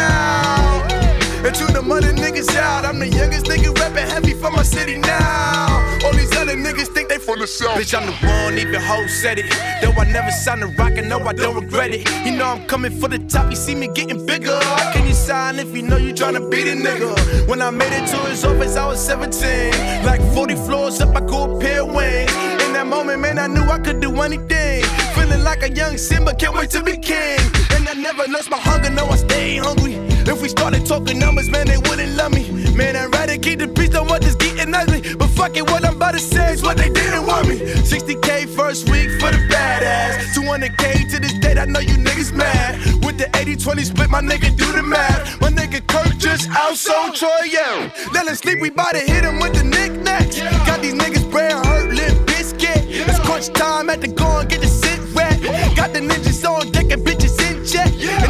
[1.50, 6.00] To the mother niggas out, I'm the youngest nigga rapping heavy for my city now.
[6.06, 7.76] All these other niggas think they from the south.
[7.76, 9.50] Bitch, I'm the one, even hoes said it.
[9.82, 12.08] Though I never signed a rock, and no, I don't regret it.
[12.24, 14.56] You know I'm coming for the top, you see me getting bigger.
[14.56, 17.48] How can you sign if you know you tryna beat a nigga?
[17.50, 20.06] When I made it to his office, I was 17.
[20.06, 22.32] Like 40 floors up, I go a pair wings.
[22.64, 24.86] In that moment, man, I knew I could do anything.
[25.16, 27.40] Feeling like a young Simba, can't wait to be king.
[27.72, 30.09] And I never lost my hunger, no, I stay hungry.
[30.28, 32.50] If we started talking numbers, man, they wouldn't love me.
[32.76, 35.02] Man, I'd rather keep the peace than what is getting ugly.
[35.16, 37.58] But fuck it, what I'm about to say is what they didn't want me.
[37.60, 40.34] 60k first week for the badass.
[40.36, 42.80] 200k to this date, I know you niggas mad.
[43.04, 45.42] With the 80 20 split, my nigga do the math.
[45.42, 47.92] My nigga Kirk just outsold Troy, yeah.
[48.14, 50.40] Let him sleep, we bout to hit him with the knickknacks.
[50.68, 52.86] Got these niggas brain hurt, lip biscuit.
[52.88, 55.42] It's crunch time at the go and get the sit wet.
[55.76, 57.19] Got the ninjas on deck and check.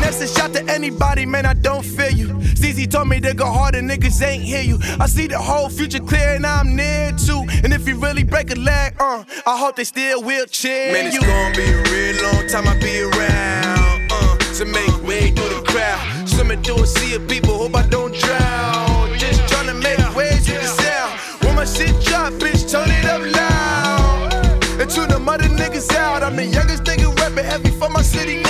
[0.09, 2.29] And a shot to anybody, man, I don't feel you.
[2.57, 4.79] CZ told me to go harder, niggas ain't hear you.
[4.99, 7.45] I see the whole future clear and I'm near too.
[7.63, 11.05] And if you really break a leg, uh, I hope they still will cheer Man,
[11.05, 11.21] it's you.
[11.21, 14.11] gonna be a real long time I'll be around.
[14.11, 16.27] Uh, to make way through the crowd.
[16.27, 19.15] Swimming through a sea of people, hope I don't drown.
[19.19, 21.19] Just tryna make waves with the sound.
[21.43, 24.81] When my shit drop, bitch, turn it up loud.
[24.81, 28.41] And to the mother niggas out, I'm the youngest nigga rapping heavy for my city
[28.41, 28.48] now.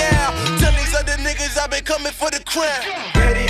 [1.84, 2.82] Coming for the crown.
[3.16, 3.49] Ready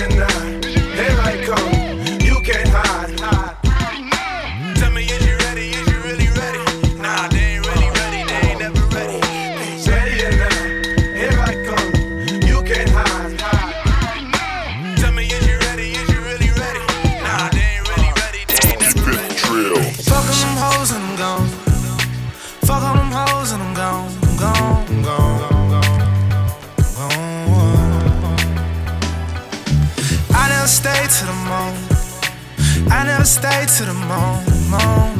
[33.21, 35.20] never stay to the morning,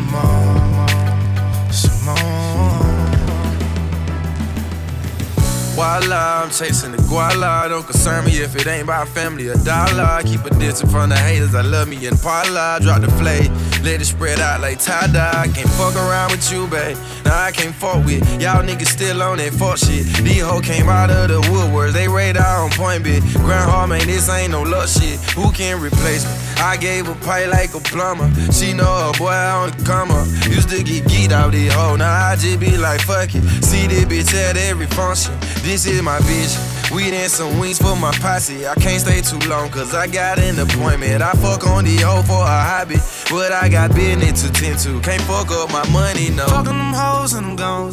[5.81, 7.67] Voila, I'm chasing the guala.
[7.71, 10.21] Don't concern me if it ain't about family or dollar.
[10.25, 11.55] Keep a distance from the haters.
[11.55, 12.79] I love me in parlor.
[12.83, 13.49] Drop the flay,
[13.83, 15.49] let it spread out like tie dye.
[15.55, 16.99] Can't fuck around with you, babe.
[17.25, 20.05] Nah, I can't fuck with y'all niggas still on that fuck shit.
[20.23, 21.95] These hoes came out of the woodworks.
[21.95, 23.25] They radar on point, bitch.
[23.37, 25.19] Grandma, man, this ain't no luck shit.
[25.33, 26.51] Who can replace me?
[26.61, 28.29] I gave a pipe like a plumber.
[28.53, 30.29] She know a boy on the come up.
[30.45, 31.93] Used to get geeked out this hoe.
[31.93, 33.43] Oh, now I just be like, fuck it.
[33.65, 35.33] See this bitch at every function.
[35.63, 36.91] This is my bitch.
[36.91, 38.67] Weed and some wings for my posse.
[38.67, 41.23] I can't stay too long cause I got an appointment.
[41.23, 42.97] I fuck on the old for a hobby.
[43.31, 45.01] But I got business to tend to.
[45.01, 46.45] Can't fuck up my money, no.
[46.47, 47.93] Fuck on them hoes and I'm gone.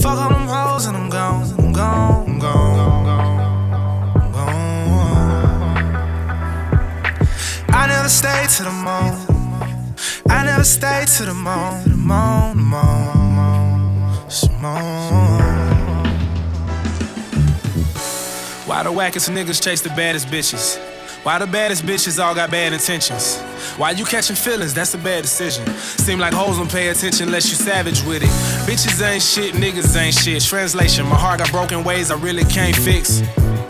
[0.00, 1.52] Fuck on them hoes and I'm gone.
[1.58, 2.28] I'm gone.
[2.28, 2.80] I'm gone.
[4.16, 5.64] I'm gone.
[7.68, 9.20] I never stay to the morning.
[10.30, 11.98] I never stay to the morning.
[11.98, 13.82] Morning, morning,
[14.62, 15.53] morning.
[18.74, 20.78] Why the wackest niggas chase the baddest bitches?
[21.22, 23.40] Why the baddest bitches all got bad intentions?
[23.76, 24.74] Why you catching feelings?
[24.74, 25.64] That's a bad decision.
[25.76, 28.30] Seem like hoes don't pay attention unless you savage with it.
[28.68, 30.42] Bitches ain't shit, niggas ain't shit.
[30.42, 33.22] Translation, my heart got broken ways I really can't fix.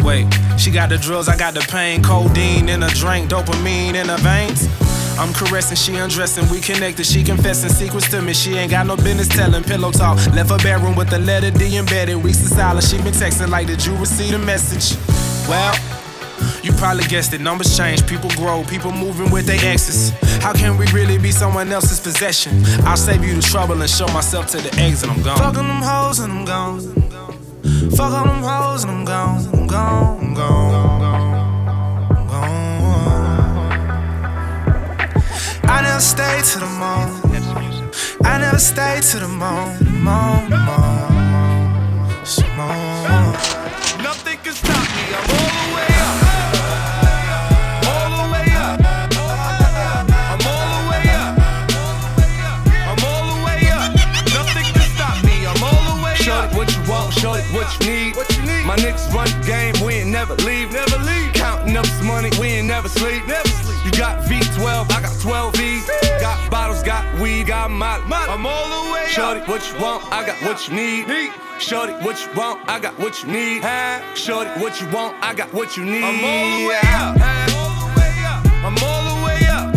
[0.03, 2.03] Wait, she got the drugs, I got the pain.
[2.03, 4.84] Codeine in a drink, dopamine in her veins.
[5.19, 7.07] I'm caressing, she undressing, we connected.
[7.07, 8.35] She confessing secrets to me.
[8.35, 9.63] She ain't got no business telling.
[9.63, 12.23] Pillow talk, left her bedroom with the letter D embedded.
[12.23, 14.99] Weeks of silence, she been texting like, Did you receive the message?
[15.49, 15.75] Well,
[16.63, 17.41] you probably guessed it.
[17.41, 20.11] Numbers change, people grow, people moving with their exes.
[20.43, 22.63] How can we really be someone else's possession?
[22.85, 25.11] I'll save you the trouble and show myself to the exit.
[25.11, 25.39] I'm gone.
[25.39, 26.81] Fuck on them hoes and I'm gone.
[27.91, 29.47] Fuck on them hoes and I'm gone.
[29.53, 30.21] I'm gone.
[30.21, 30.75] I'm gone.
[30.75, 31.24] I'm gone.
[35.67, 37.25] I never stay to the moon.
[38.25, 40.03] I never stay to the moon.
[40.03, 40.51] Morning,
[42.25, 43.33] some more.
[44.03, 45.05] Nothing can stop me.
[45.17, 46.17] I'm all the way up.
[47.89, 48.81] All the way up.
[50.33, 51.33] I'm all the way up.
[52.91, 53.91] I'm all the way up.
[54.37, 55.47] Nothing can stop me.
[55.47, 56.53] I'm all the way Show up.
[56.53, 58.17] it what you want, show it what you need.
[58.17, 58.65] What you need.
[58.67, 60.73] My niggas run the game, we ain't never leave.
[60.73, 61.33] Never leave.
[61.33, 63.27] Counting up some money, we ain't never sleep.
[63.27, 63.65] Never sleep.
[63.85, 65.54] You got V12, I got 12
[67.45, 67.51] V's.
[67.51, 68.27] Got bottles, got weed weed got my.
[68.29, 70.05] I'm all the way Shorty, what you want?
[70.13, 71.33] I got what you need.
[71.61, 72.69] Shorty, what you want?
[72.69, 73.63] I got what you need.
[74.17, 75.17] Shorty, what you want?
[75.23, 76.05] I got what you need.
[76.05, 77.17] I'm all the way up.
[78.65, 79.75] I'm all the way up.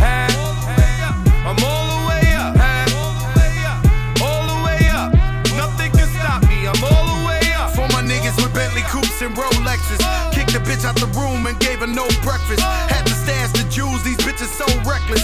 [1.48, 2.56] I'm all the way up.
[4.22, 5.14] All the way up.
[5.56, 6.68] Nothing can stop me.
[6.68, 7.72] I'm all the way up.
[7.72, 10.00] For my niggas with Bentley coupes and Rolexes.
[10.34, 12.62] Kicked the bitch out the room and gave her no breakfast.
[12.62, 15.24] Had to stash the jewels, these bitches so reckless.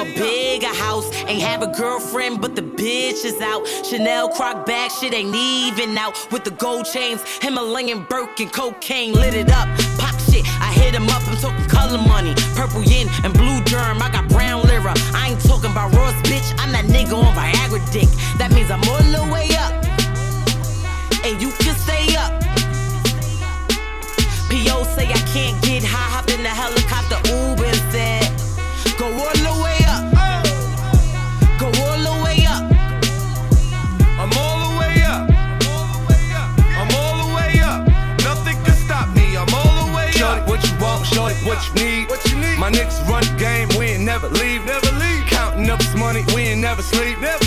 [0.00, 1.08] a bigger house.
[1.26, 3.66] Ain't have a girlfriend, but the bitch is out.
[3.84, 6.16] Chanel croc bag, shit ain't even out.
[6.32, 9.68] With the gold chains, Himalayan Birkin, cocaine lit it up.
[9.98, 12.34] Pop shit, I hit him up, I'm talking color money.
[12.56, 14.94] Purple yin and blue germ, I got brown lira.
[15.12, 18.08] I ain't talking about Ross, bitch, I'm that nigga on Viagra dick.
[18.38, 19.29] That means I'm all the
[46.90, 47.20] sleep.
[47.20, 47.39] Never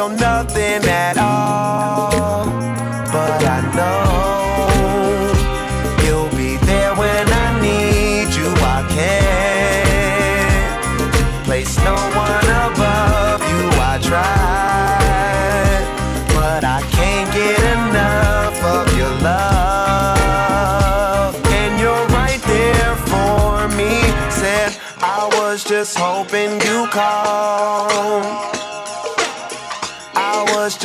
[0.00, 2.09] feel nothing at all.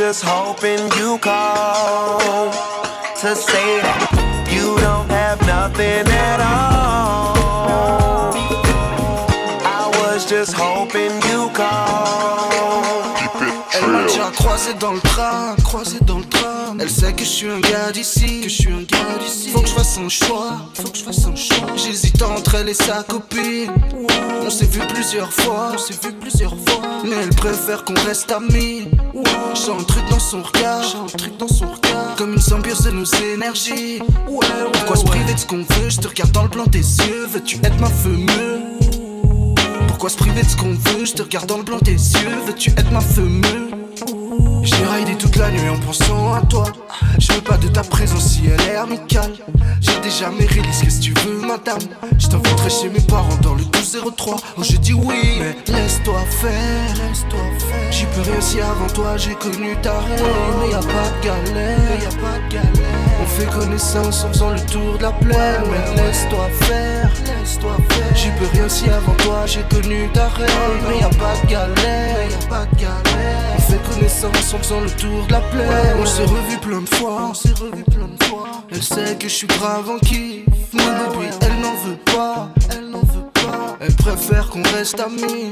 [0.08, 2.52] Just hoping you call
[3.20, 4.02] to say that
[4.54, 7.34] you don't have nothing at all.
[9.66, 11.14] I was just hoping.
[11.32, 12.86] you call.
[13.74, 16.78] Elle m'a déjà croisé dans le train, croisé dans le train.
[16.80, 18.95] Elle sait que je suis un gars d'ici, que je suis un gars
[19.86, 21.68] fasse un choix, faut que je fasse un choix.
[21.76, 23.72] J'hésite entre elle et sa copine.
[24.44, 26.82] On s'est vu plusieurs fois, on s'est vu plusieurs fois.
[27.04, 28.88] Mais elle préfère qu'on reste amis.
[29.54, 32.16] J'ai un truc dans son regard, j'ai un truc dans son regard.
[32.18, 34.00] Comme une symbiose de nos énergies.
[34.74, 35.90] Pourquoi se priver de ce qu'on veut?
[35.90, 37.28] Je te regarde dans le blanc des yeux.
[37.28, 38.62] Veux-tu être ma fumeux
[39.88, 41.06] pourquoi se priver de ce qu'on veut?
[41.06, 43.85] Je te regarde dans le blanc des yeux, veux-tu être ma fumeux
[44.64, 46.66] J'ai raidé toute la nuit en pensant à toi.
[47.18, 49.32] Je veux pas de ta présence si elle est amicale.
[49.80, 51.80] J'ai déjà mes releases, qu'est-ce que tu veux, madame?
[52.18, 54.36] Je t'inviterai chez mes parents dans le 1203.
[54.58, 57.08] Oh, je dis oui, mais laisse-toi faire.
[57.08, 57.92] Laisse-toi faire.
[57.92, 60.24] J'y peux rien si avant toi j'ai connu ta reine.
[60.62, 62.74] Mais y a pas de galère, y a pas de galère.
[63.22, 65.64] On fait connaissance en faisant le tour de la plaine.
[65.70, 67.95] Mais laisse-toi faire, laisse-toi faire.
[68.26, 70.50] J'y peux rien si avant toi j'ai connu ta reine.
[70.90, 73.56] Mais y a pas de galère, y a pas de galère.
[73.56, 75.98] On fait connaissance en faisant le tour de la plaine.
[76.02, 78.64] On s'est revu plein de fois, on s'est revu plein de fois.
[78.72, 80.44] Elle sait que je suis grave en kiff.
[80.74, 83.78] Mais depuis, elle n'en veut pas, elle n'en veut pas.
[83.80, 85.52] Elle préfère qu'on reste amis.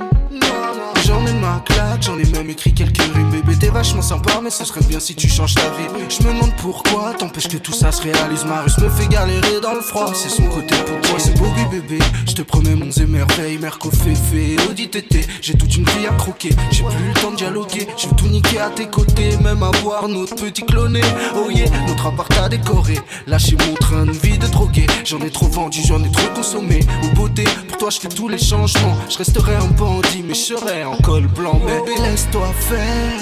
[1.14, 1.64] J'en ai ma
[2.01, 3.30] j'en ai même écrit quelques rimes.
[3.30, 5.88] Bébé, t'es vachement sympa, mais ce serait bien si tu changes ta vie.
[6.09, 8.45] Je me demande pourquoi t'empêches que tout ça se réalise.
[8.45, 11.20] Marius me fait galérer dans le froid, c'est son côté pour toi.
[11.20, 11.99] C'est oui, bébé.
[12.28, 15.22] Je te promets mon émerveil, Merco Féfé, Audi TT.
[15.41, 17.88] J'ai toute une vie à croquer, j'ai plus le temps de dialoguer.
[17.95, 21.01] Je tout niquer à tes côtés, même avoir notre petit cloné.
[21.36, 22.99] Oh yeah, notre appart à décorer.
[23.28, 24.88] Lâcher mon train de vie de droguer.
[25.05, 26.80] J'en ai trop vendu, j'en ai trop consommé.
[27.03, 28.97] Au beauté, pour toi, je fais tous les changements.
[29.09, 31.60] Je resterai un bandit, mais je serai en col blanc.
[31.66, 33.20] Bébé, laisse-toi faire.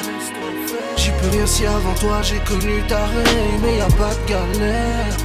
[0.95, 4.29] J'y peux rien si avant toi j'ai connu ta reine, mais y a pas de
[4.29, 5.15] galère.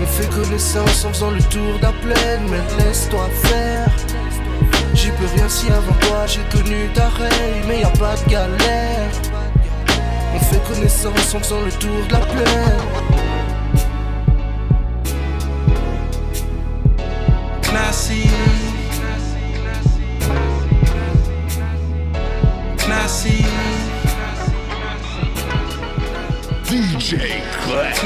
[0.00, 3.90] On fait connaissance en faisant le tour la plaine, mais laisse-toi faire.
[4.94, 8.30] J'y peux rien si avant toi j'ai connu ta reine, mais y a pas de
[8.30, 9.10] galère.
[10.34, 13.05] On fait connaissance en faisant le tour de la plaine.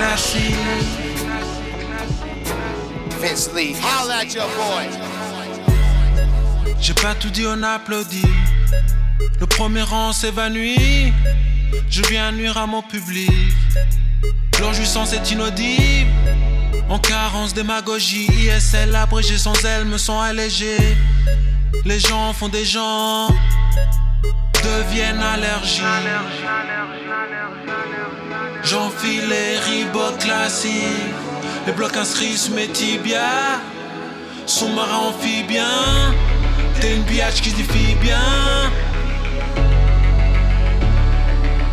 [0.01, 0.55] Classy.
[3.21, 4.89] Vince Lee, holla at your boy.
[6.81, 8.33] J'ai pas tout dit, on applaudit.
[9.39, 11.13] Le premier rang s'évanouit.
[11.91, 13.31] Je viens nuire à mon public.
[14.59, 16.11] Leur jouissance est inaudible.
[16.89, 20.97] En carence démagogie, ISL abrégé sans elle me sont allégés.
[21.85, 23.29] Les gens font des gens,
[24.65, 25.85] deviennent allergiques.
[28.63, 31.15] J'enfile les Reebok classiques,
[31.67, 33.59] les blocs inscrits sous mes tibias.
[34.47, 36.15] Sous-marin amphibien,
[36.81, 38.71] t'es une biatch qui défie bien.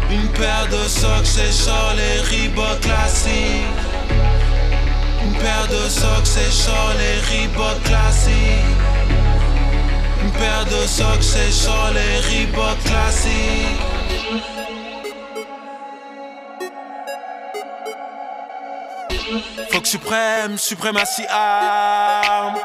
[0.09, 3.65] Une paire de socks, c'est sur les Reebok classiques.
[5.23, 8.77] Une paire de socks, c'est sur les Reebok classiques.
[10.23, 13.96] Une paire de socks, c'est sur les Reebok classiques.
[19.71, 22.55] Fuck suprême, suprématie arme.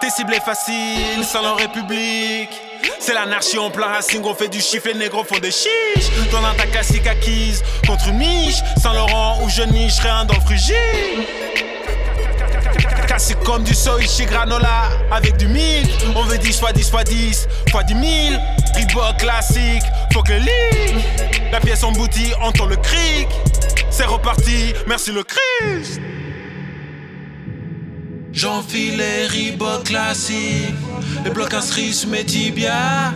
[0.00, 2.50] T'es ciblé facile, sans leur république.
[2.98, 6.10] C'est l'anarchie en plein racing, on fait du chiffre, les négros font des chiches.
[6.30, 8.62] Dans l'attaque classique acquise contre une niche.
[8.80, 10.76] Saint-Laurent ou je niche, rien dans le frugile.
[13.08, 15.88] Cassé comme du soy chez Granola avec du mille.
[16.14, 17.94] On veut 10 fois 10 fois 10 fois 10
[18.30, 18.42] 000.
[18.74, 19.82] Reebok classique,
[20.12, 21.02] faut ligne.
[21.50, 23.28] La pièce emboutie, entend le cric.
[23.92, 26.00] C'est reparti, merci le Christ.
[28.32, 30.74] J'enfile les Reebok classiques,
[31.22, 33.12] les blocs inscrits mes tibias.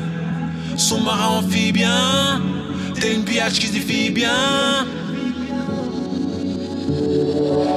[0.76, 2.42] Sous-marin amphibien,
[3.00, 4.84] t'es une biatch qui se défie bien.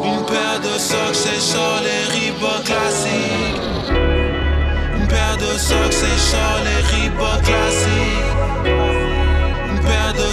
[0.04, 3.91] Une paire de socks, c'est sur les Reebok classiques.
[5.00, 8.89] Une paire de socks, c'est sur les Reebok classiques.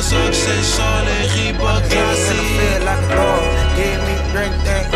[0.07, 2.81] Une paire de socks, c'est sur les Reebok classiques.
[3.77, 4.87] Give me drink that.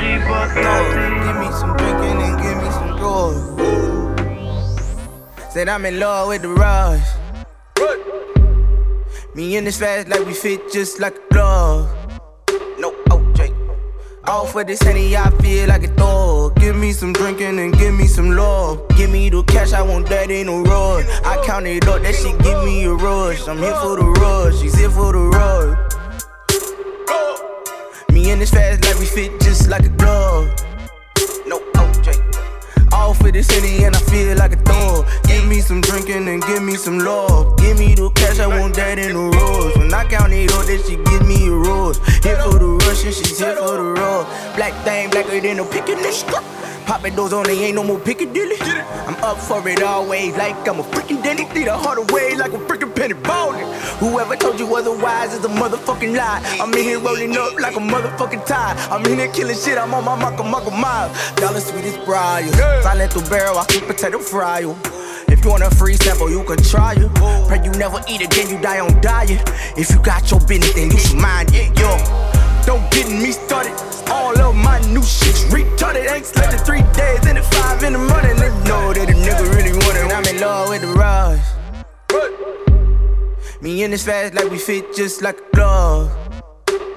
[0.00, 3.44] Give me some drinking and give me some drugs.
[5.52, 7.06] Said I'm in love with the rush.
[9.34, 11.88] Me in this fast like we fit just like a glove.
[12.78, 13.23] No OJ.
[14.26, 16.56] Off with this honey, I feel like a dog.
[16.56, 18.80] Give me some drinking and give me some love.
[18.96, 21.04] Give me the cash, I want that in a rush.
[21.24, 23.46] I count it up, that shit give me a rush.
[23.46, 25.78] I'm here for the rush, she's here for the rush.
[28.12, 30.48] Me and this fast like we fit just like a glove.
[31.46, 32.92] No OJ.
[32.94, 35.06] Off for this city and I feel like a thug.
[35.44, 37.58] Give me some drinking and give me some love.
[37.58, 39.76] Give me the cash, I want that in the rose.
[39.76, 41.98] When I count it all, then she give me a rose.
[42.24, 44.24] Here for the rush and she's here for the roll.
[44.56, 45.98] Black thing, blacker than a picket
[46.86, 48.56] Popping those on, they ain't no more Piccadilly.
[49.04, 51.44] I'm up for it always, like I'm a freaking Denny.
[51.52, 53.68] Need a harder way, like a freaking penny ballin'.
[54.00, 56.40] Whoever told you otherwise is a motherfucking lie.
[56.58, 58.74] I'm in here rolling up like a motherfucking tie.
[58.90, 61.12] I'm in here killing shit, I'm on my mucka mucka mile.
[61.36, 62.50] Dollar sweetest briar.
[62.82, 64.74] Silent through barrel, I keep potato fry you.
[65.28, 67.14] If you want a free sample, you can try it.
[67.48, 69.42] Pray you never eat again, you die on diet.
[69.76, 71.90] If you got your business, then you should mind it, yo.
[72.64, 73.74] Don't get me started.
[74.08, 76.10] All of my new shit's retarded.
[76.10, 78.36] Ain't slept in three days and it's five in the morning.
[78.36, 80.12] They know that a nigga really want it.
[80.12, 81.54] I'm in love with the rise.
[83.60, 86.12] Me and this fast like we fit just like a glove.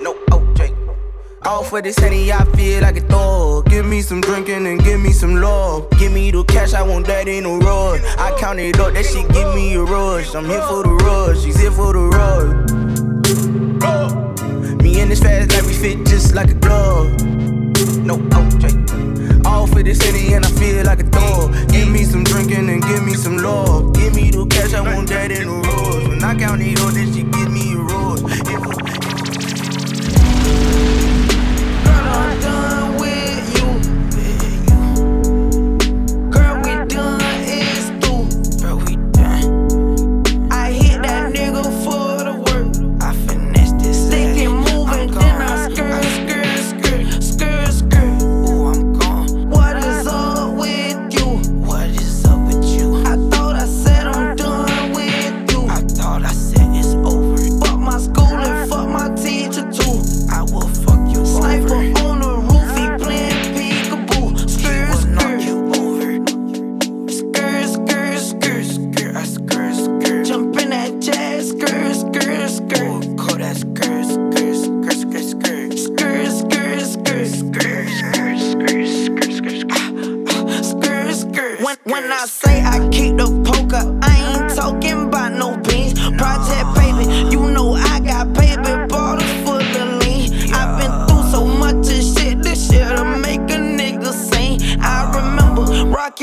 [0.01, 0.36] No.
[1.43, 3.69] All for this honey, I feel like a dog.
[3.69, 5.89] Give me some drinking and give me some love.
[5.99, 8.01] Give me the cash, I want that in a rush.
[8.17, 10.33] I count it up, that shit give me a rush.
[10.35, 12.71] I'm here for the rush, she's here for the rush.
[14.81, 17.21] Me and this fast like we fit just like a glove.
[18.03, 19.45] No OJ.
[19.45, 21.53] All for this city and I feel like a dog.
[21.69, 23.93] Give me some drinking and give me some love.
[23.93, 26.07] Give me the cash, I want that in a rush.
[26.07, 27.56] When I count it up, then she give me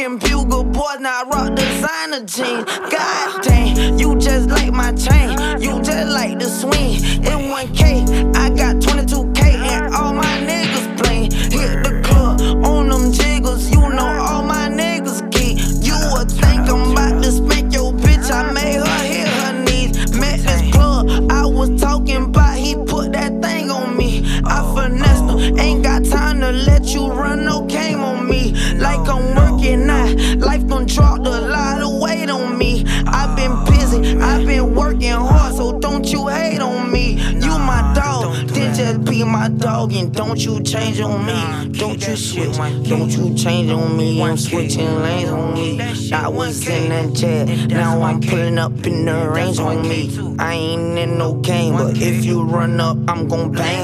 [0.04, 2.64] rocking bugle boys, now I rock designer jeans.
[2.90, 5.30] God dang, you just like my chain,
[5.60, 6.94] you just like the swing.
[7.24, 7.73] It 1K,
[40.34, 41.78] don't you change on me.
[41.78, 42.56] Don't you switch,
[42.88, 44.20] don't you change on me.
[44.20, 45.80] I'm switching lanes on me.
[46.12, 50.10] I was in that jet, now I'm pulling up in the range on me.
[50.40, 53.83] I ain't in no game, but if you run up, I'm gon' bang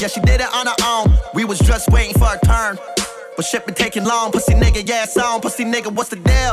[0.00, 1.12] Yeah, she did it on her own.
[1.34, 2.78] We was just waiting for a turn.
[3.36, 5.42] But shit been taking long, pussy nigga, yeah, it's on.
[5.42, 6.52] Pussy nigga, what's the deal?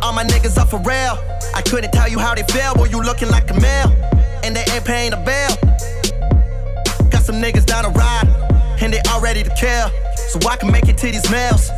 [0.00, 1.18] All my niggas up for real.
[1.56, 3.90] I couldn't tell you how they feel, boy, you looking like a male.
[4.44, 7.10] And they ain't paying the bill.
[7.10, 8.28] Got some niggas down the ride,
[8.80, 9.90] and they all ready to kill.
[10.14, 11.72] So I can make it to these mails.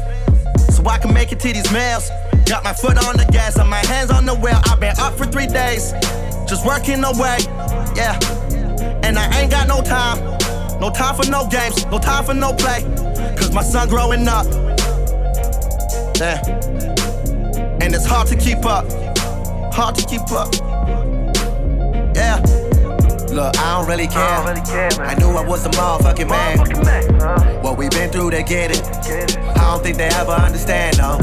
[0.69, 2.11] So I can make it to these mails.
[2.45, 4.61] Got my foot on the gas and my hands on the wheel.
[4.67, 5.93] I've been up for three days,
[6.47, 7.39] just working away.
[7.97, 8.19] Yeah.
[9.03, 10.36] And I ain't got no time.
[10.81, 12.83] No time for no games, no time for no play.
[13.37, 14.47] Cause my son growing up.
[16.18, 16.41] Yeah.
[17.81, 18.85] And it's hard to keep up.
[19.72, 20.53] Hard to keep up.
[22.14, 22.41] Yeah.
[23.37, 24.22] Look, I don't really care.
[24.22, 26.57] I, really care, I knew I was a motherfucking man.
[26.85, 27.62] man.
[27.62, 29.39] What we been through to get it.
[29.39, 31.18] I don't think they ever understand, no.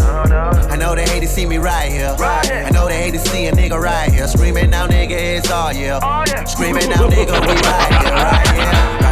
[0.69, 2.15] I know they hate to see me right here.
[2.19, 4.27] I know they hate to see a nigga right here.
[4.27, 6.43] Screaming now, nigga, it's all yeah.
[6.43, 9.02] Screaming now, nigga, we right here, right here.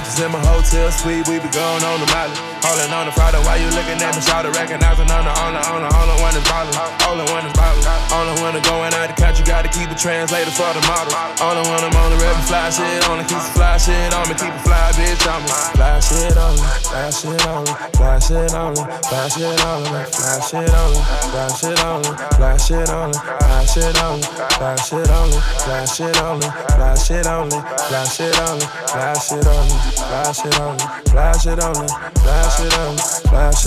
[0.00, 2.40] Bitches in my hotel suite, we be going on the mileage.
[2.64, 5.60] Holding on the Friday while you looking at me, shout to recognizing I'm the only,
[5.68, 6.76] only, only one that's ballin'.
[7.08, 7.84] Only one that's ballin'.
[8.12, 11.12] Only one that's going out the country, gotta keep a translator for the model.
[11.40, 14.24] Only one I'm on the rep fly shit on me, keep the fly shit on
[14.28, 17.72] me, keep a fly bitch on me, fly shit on me, fly shit on me,
[17.96, 22.00] fly shit on me, fly shit on me, fly shit on me, fly shit on
[22.02, 26.20] me, fly shit on me, fly shit on me, fly shit on me, fly shit
[26.20, 30.32] on me, fly shit on me, fly shit on me, fly shit on me, fly
[30.32, 31.88] shit on me, fly shit on me,
[32.22, 33.02] fly shit on me.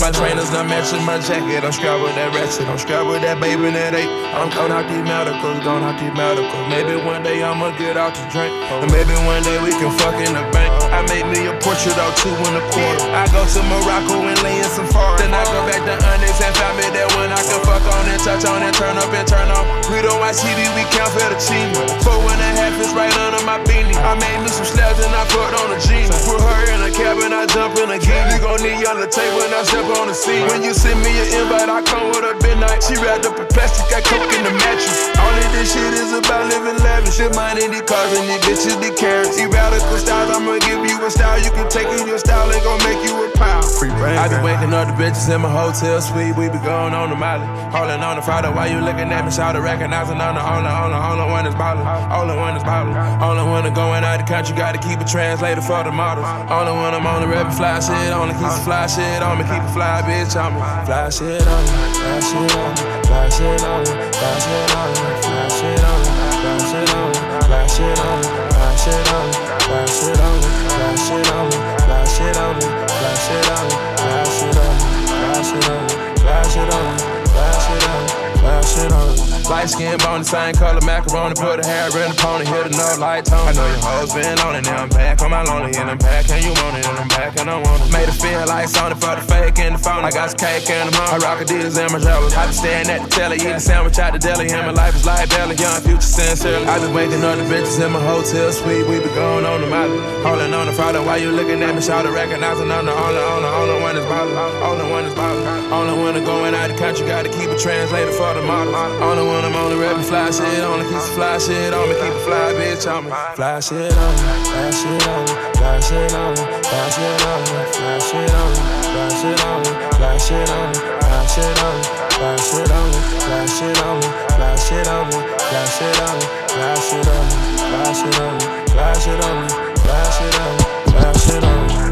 [0.00, 3.40] My trainers done matching my jacket, I'm strapped with that ratchet, I'm strapped with that
[3.40, 4.08] baby and that eight.
[4.36, 6.64] I'm going out these medicals, going out these medicals.
[6.68, 10.16] Maybe one day I'ma get out to drink, and maybe one day we can fuck
[10.20, 10.72] in the bank.
[10.94, 13.08] I made me a portrait of two in a quarter.
[13.10, 15.26] I go to Morocco and lay in some forest.
[15.26, 18.04] Then I go back to Onyx and find me that one I can fuck on
[18.08, 19.66] and touch on and turn up and turn off.
[19.90, 21.72] We don't watch TV, we count for the team.
[22.06, 23.96] Four and a half is right under my beanie.
[23.98, 26.06] I made me some slabs and I put on a jean.
[26.22, 28.22] Put her in a cabin, I jump in a gear.
[28.30, 30.46] You gon' need y'all to take when I step on the scene.
[30.48, 32.82] When you send me an invite, I come with a midnight.
[32.82, 35.10] She wrapped up in plastic, I coke in the mattress.
[35.18, 37.18] All of this shit is about living lavish.
[37.18, 39.36] Shit, money, these cars and these bitches, these carrots.
[39.36, 41.38] These radical styles, I'ma give you a style.
[41.38, 43.64] You can take in your style, ain't gon' make you a pound.
[43.78, 44.18] Free brain.
[44.18, 46.34] I be waking up the bitches in my hotel suite.
[46.34, 47.46] We be going on the molly.
[47.70, 49.30] Holding on the Friday while you looking at me.
[49.30, 51.86] Shout recognizing I'm the only, only, only one that's ballin'.
[52.10, 52.96] Only one that's ballin'.
[53.22, 54.56] Only one that's going out the country.
[54.56, 56.28] Gotta keep a translator for the models.
[56.52, 58.12] Only one I'm on the rap fly shit.
[58.12, 59.44] Only keep some fly shit on me.
[59.48, 60.60] Keep a fly bitch on me.
[60.84, 61.72] Fly shit on me.
[61.96, 62.92] Fly shit on me.
[63.08, 63.92] Fly shit on me.
[64.14, 65.08] Fly shit on me.
[65.24, 66.10] Fly shit on me.
[66.44, 67.40] Fly shit on me.
[67.46, 68.30] Fly shit on me.
[68.54, 69.40] Fly shit on me.
[69.64, 70.80] Fly shit on me.
[70.84, 71.78] Fly shit on me.
[71.84, 72.68] Fly shit on me.
[72.68, 73.78] Fly shit on me.
[73.94, 74.90] Fly shit on me.
[75.04, 76.02] Fly shit on me.
[76.04, 77.04] Fly shit on me.
[77.14, 78.12] Fly shit on me.
[78.40, 79.33] Fly shit on me.
[79.44, 81.34] Light skin bone, the same color macaroni.
[81.34, 83.44] Put a hair in the pony, hit a no light tone.
[83.44, 85.98] I know your hoes been on it, now I'm back on my lonely, and I'm
[85.98, 87.92] back, and you want it, and I'm back, and I want it.
[87.92, 90.04] Made it feel like Sony for the fake and the phone.
[90.04, 91.12] I got some cake in the mouth.
[91.12, 92.32] I rock a Adidas and my jealous.
[92.32, 95.04] I been staring at the telly, eating sandwich out the deli, and my life is
[95.04, 95.56] like belly.
[95.60, 96.64] Young future sincerely.
[96.64, 98.88] I been waking up the bitches in my hotel suite.
[98.88, 101.82] We be going on the molly, holding on the Friday while you looking at me,
[101.82, 105.94] shout recognizing I'm the only, only, only one that's ballin', only one that's ballin', only
[106.00, 107.06] one that's going out the country.
[107.06, 108.74] Gotta keep a translator for the models.
[109.02, 111.88] Only one I'm on the rap fly shit on me, keep some fly shit on
[111.88, 113.10] me, keep a fly bitch on me.
[113.34, 118.52] Fly shit on me, fly shit on me, fly shit on me, fly shit on
[118.52, 118.60] me,
[118.92, 121.82] fly shit on me, fly shit on me, fly shit on me,
[122.14, 125.18] fly shit on me, fly shit on me, fly shit on me,
[125.48, 129.34] fly shit on me, fly shit on me, fly shit on me, fly shit on
[129.34, 129.48] me,
[129.84, 131.82] fly shit on me, fly shit on me, fly shit on me.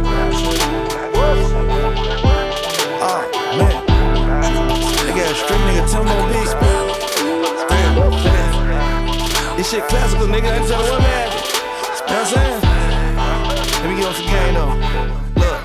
[3.05, 3.22] Oh
[3.59, 3.74] man,
[5.07, 6.16] they got a street nigga Timbo
[9.62, 10.50] This shit classical, nigga.
[10.50, 11.30] I ain't tell what man.
[11.30, 12.60] You know what I'm saying?
[13.80, 14.74] Let me get on some game though.
[15.38, 15.62] Look,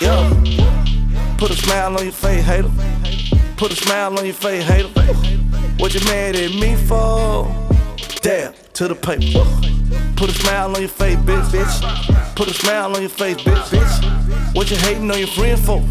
[0.00, 2.70] yo, put a smile on your face, hater.
[3.58, 4.88] Put a smile on your face, hater.
[5.76, 7.44] What you mad at me for?
[8.22, 9.44] Dab to the paper.
[10.16, 12.34] Put a smile on your face, bitch, bitch.
[12.36, 14.54] Put a smile on your face, bitch, bitch.
[14.54, 15.82] What you hating on your friend for?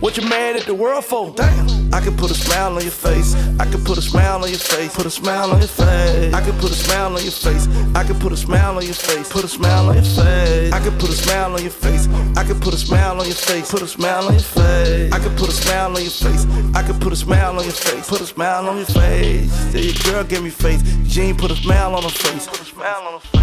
[0.00, 1.32] What you mad at the world for?
[1.34, 1.92] Damn.
[1.92, 3.34] I can put a smile on your face.
[3.58, 4.94] I can put a smile on your face.
[4.94, 6.32] Put a smile on your face.
[6.32, 7.66] I can put a smile on your face.
[7.96, 9.28] I can put a smile on your face.
[9.28, 10.72] Put a smile on your face.
[10.72, 12.06] I can put a smile on your face.
[12.36, 13.70] I can put a smile on your face.
[13.70, 15.12] Put a smile on your face.
[15.12, 16.46] I can put a smile on your face.
[16.76, 18.08] I can put a smile on your face.
[18.08, 19.72] Put a smile on your face.
[19.72, 20.82] Tell your girl give me face.
[21.18, 22.46] Ain't put a smile on her face.
[22.46, 23.38] Put a smile on her face.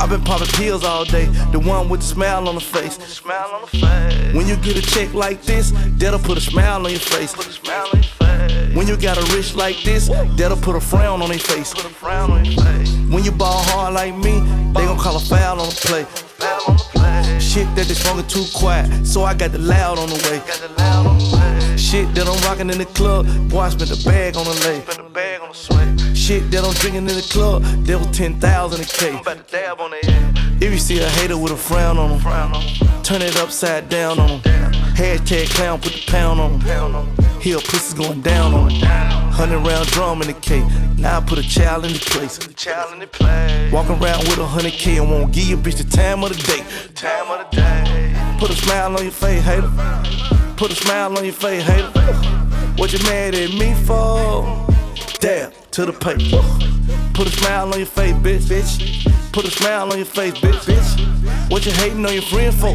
[0.00, 2.06] I've been popping pills all day, the one with the.
[2.06, 2.98] Smile on the face.
[4.34, 7.34] When you get a check like this, that'll put a smile on your face.
[8.74, 11.74] When you got a rich like this, that'll put a frown on their face.
[13.10, 14.40] When you ball hard like me,
[14.74, 16.06] they gon' call a foul on the play.
[17.40, 21.37] Shit that they smoking too quiet, so I got the loud on the way.
[21.78, 24.82] Shit that I'm rocking in the club, boy, I spent the bag on the lay.
[26.14, 29.18] Shit that I'm drinking in the club, there was 10,000 a K.
[30.60, 34.28] If you see a hater with a frown on him, turn it upside down on
[34.28, 34.72] him.
[34.98, 37.06] Hashtag clown, put the pound on him.
[37.40, 38.84] Hill pussy's going down on him.
[39.30, 40.66] Hundred round drum in the K.
[40.98, 42.40] Now I put a child in the place.
[43.72, 46.42] Walking around with a hundred K and won't give you bitch the time of the
[46.42, 46.64] day.
[46.94, 48.36] Time of the day.
[48.40, 50.47] Put a smile on your face, hater.
[50.58, 51.86] Put a smile on your face, hater.
[52.78, 54.42] What you mad at me for?
[55.20, 56.42] Dab to the paper.
[57.14, 59.32] Put a smile on your face, bitch, bitch.
[59.32, 61.48] Put a smile on your face, bitch, bitch.
[61.48, 62.74] What you hating on your friend for?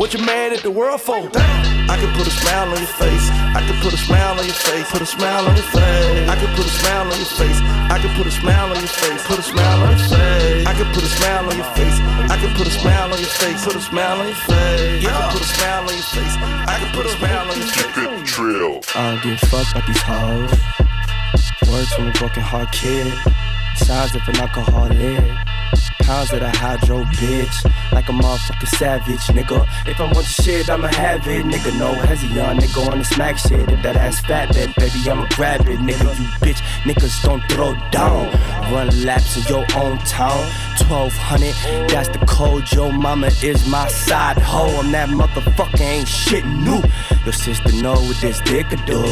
[0.00, 1.16] What you mad at the world for?
[1.36, 3.28] I can put a smile on your face.
[3.52, 4.90] I can put a smile on your face.
[4.90, 6.28] Put a smile on your face.
[6.30, 7.60] I can put a smile on your face.
[7.92, 9.26] I can put a smile on your face.
[9.26, 10.66] Put a smile on your face.
[10.66, 12.17] I can put a smile on your face.
[12.38, 13.64] I can put a smile on your face.
[13.64, 15.02] Put a smile on your face.
[15.02, 15.10] Yeah.
[15.10, 16.36] I can put a smile on your face.
[16.38, 18.32] I can put a smile on your face.
[18.32, 18.80] Drill.
[18.94, 20.52] I don't give a fuck about these hoes.
[21.68, 23.12] Words from a broken heart kid.
[23.74, 25.57] Signs of an alcoholic.
[26.00, 27.92] Pounds of the hydro bitch.
[27.92, 29.66] Like a motherfucking savage, nigga.
[29.86, 31.78] If I want the shit, I'ma have it, nigga.
[31.78, 33.70] No hezzy, young nigga on the smack shit.
[33.70, 36.18] If that ass fat, then baby, I'ma grab it, nigga.
[36.18, 38.30] You bitch, niggas don't throw down.
[38.72, 40.40] Run laps in your own town.
[40.88, 42.64] 1200, that's the code.
[42.94, 44.78] Mama is my side hoe.
[44.78, 46.82] I'm that motherfucker, ain't shit new.
[47.24, 49.02] Your sister know what this dick could do.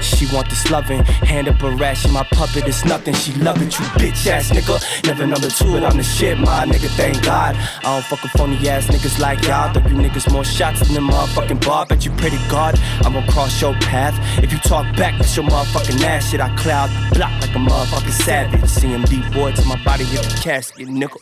[0.00, 3.14] She want this loving, hand up a rat, she my puppet, it's nothing.
[3.14, 4.80] She love it, you bitch ass nigga.
[5.06, 7.56] Never number two, but I'm the shit, my nigga, thank God.
[7.56, 9.72] I don't fuck with phony ass niggas like y'all.
[9.72, 11.86] Throw you niggas more shots than the motherfucking bar.
[11.86, 14.14] Bet you pretty God, I'm gonna cross your path.
[14.42, 16.40] If you talk back, that's your motherfucking ass shit.
[16.40, 18.60] I cloud the block like a motherfucking savage.
[18.60, 21.18] CMD boy to my body hit the casket, nigga.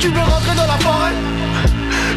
[0.00, 1.14] Tu veux rentrer dans la forêt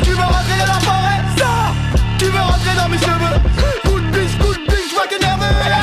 [0.04, 1.74] Tu veux rentrer dans la forêt Ça
[2.18, 3.36] Tu veux rentrer dans mes cheveux
[3.84, 5.83] Coup de biche, coup de biche, je vois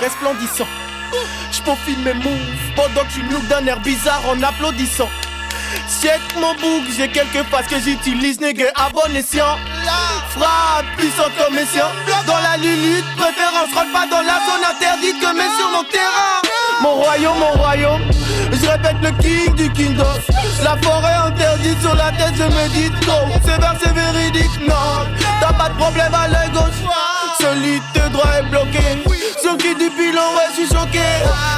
[0.00, 0.66] resplendissant.
[1.52, 5.08] J'profile mes moves pendant que tu look d'un air bizarre en applaudissant.
[6.02, 9.58] Check mon bouc, j'ai quelques phrases que j'utilise, nigga, à bon escient.
[10.30, 11.90] Frappe puissante comme escient.
[12.26, 16.40] Dans la lutte, préférence, rentre pas dans la zone interdite que mets sur mon terrain.
[16.82, 18.13] Mon royaume, mon royaume.
[18.74, 20.04] Répète le king du kingdom.
[20.64, 23.06] La forêt interdite sur la tête, je médite.
[23.06, 23.12] Go,
[23.44, 25.06] c'est vers, c'est véridique, non.
[25.40, 26.82] T'as pas de problème à l'œil gauche.
[27.38, 28.80] Celui de tes droits est bloqué.
[29.40, 30.98] Sur qui du pilon, ouais, je suis choqué.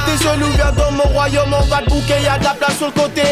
[0.05, 2.89] T'es chelou, viens dans mon royaume, on va te bouquer, y'a de la place sur
[2.89, 3.23] le côté.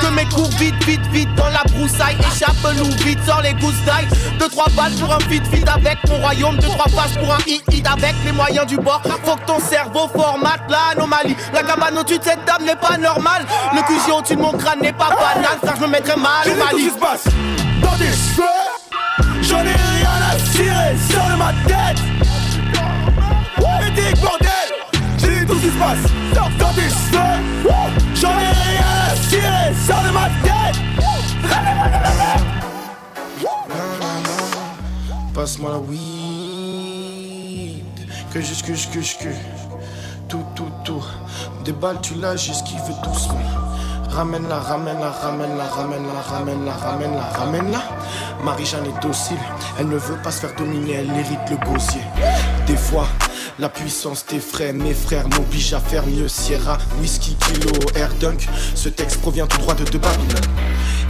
[0.00, 2.16] Que mes cours vite, vite, vite dans la broussaille.
[2.32, 4.08] Échappe loup vite, sors les gousses d'ail.
[4.40, 6.56] Deux, trois balles pour un fit, fit avec mon royaume.
[6.56, 9.02] Deux, trois pages pour un hit, hit avec les moyens du bord.
[9.24, 11.36] Faut que ton cerveau formate l'anomalie.
[11.52, 13.27] La cabane au-dessus de cette dame n'est pas normale.
[13.72, 15.58] Le QG au-dessus de mon crâne n'est pas banal.
[15.62, 16.84] Frère, je me mettrais mal au Qu'est-ce Mali.
[16.84, 17.24] qui se passe
[17.82, 18.44] Dans tes cheveux
[19.42, 21.98] J'en ai rien à cirer sur ma tête
[23.94, 24.68] dis bordel
[25.18, 26.04] J'ai dit tout ce qui se passe
[26.34, 27.36] Dans tes cheveux
[28.14, 30.76] J'en ai rien à cirer sur ma tête
[35.34, 35.98] Passe-moi la weed.
[38.32, 39.28] Que juste que je que je que.
[40.28, 41.04] Tout, tout, tout.
[41.64, 43.40] Des balles, tu l'as, j'esquive doucement.
[44.10, 47.82] Ramène-la, ramène-la, ramène-la, ramène-la, ramène-la, ramène-la, ramène-la.
[48.44, 49.38] Marie-Jeanne est docile,
[49.78, 52.02] elle ne veut pas se faire dominer, elle hérite le gosier.
[52.66, 53.08] Des fois,
[53.58, 56.28] la puissance t'effraie, mes frères m'obligent à faire mieux.
[56.28, 58.48] Sierra, whisky, kilo, air dunk.
[58.74, 60.44] Ce texte provient tout droit de De Babylone.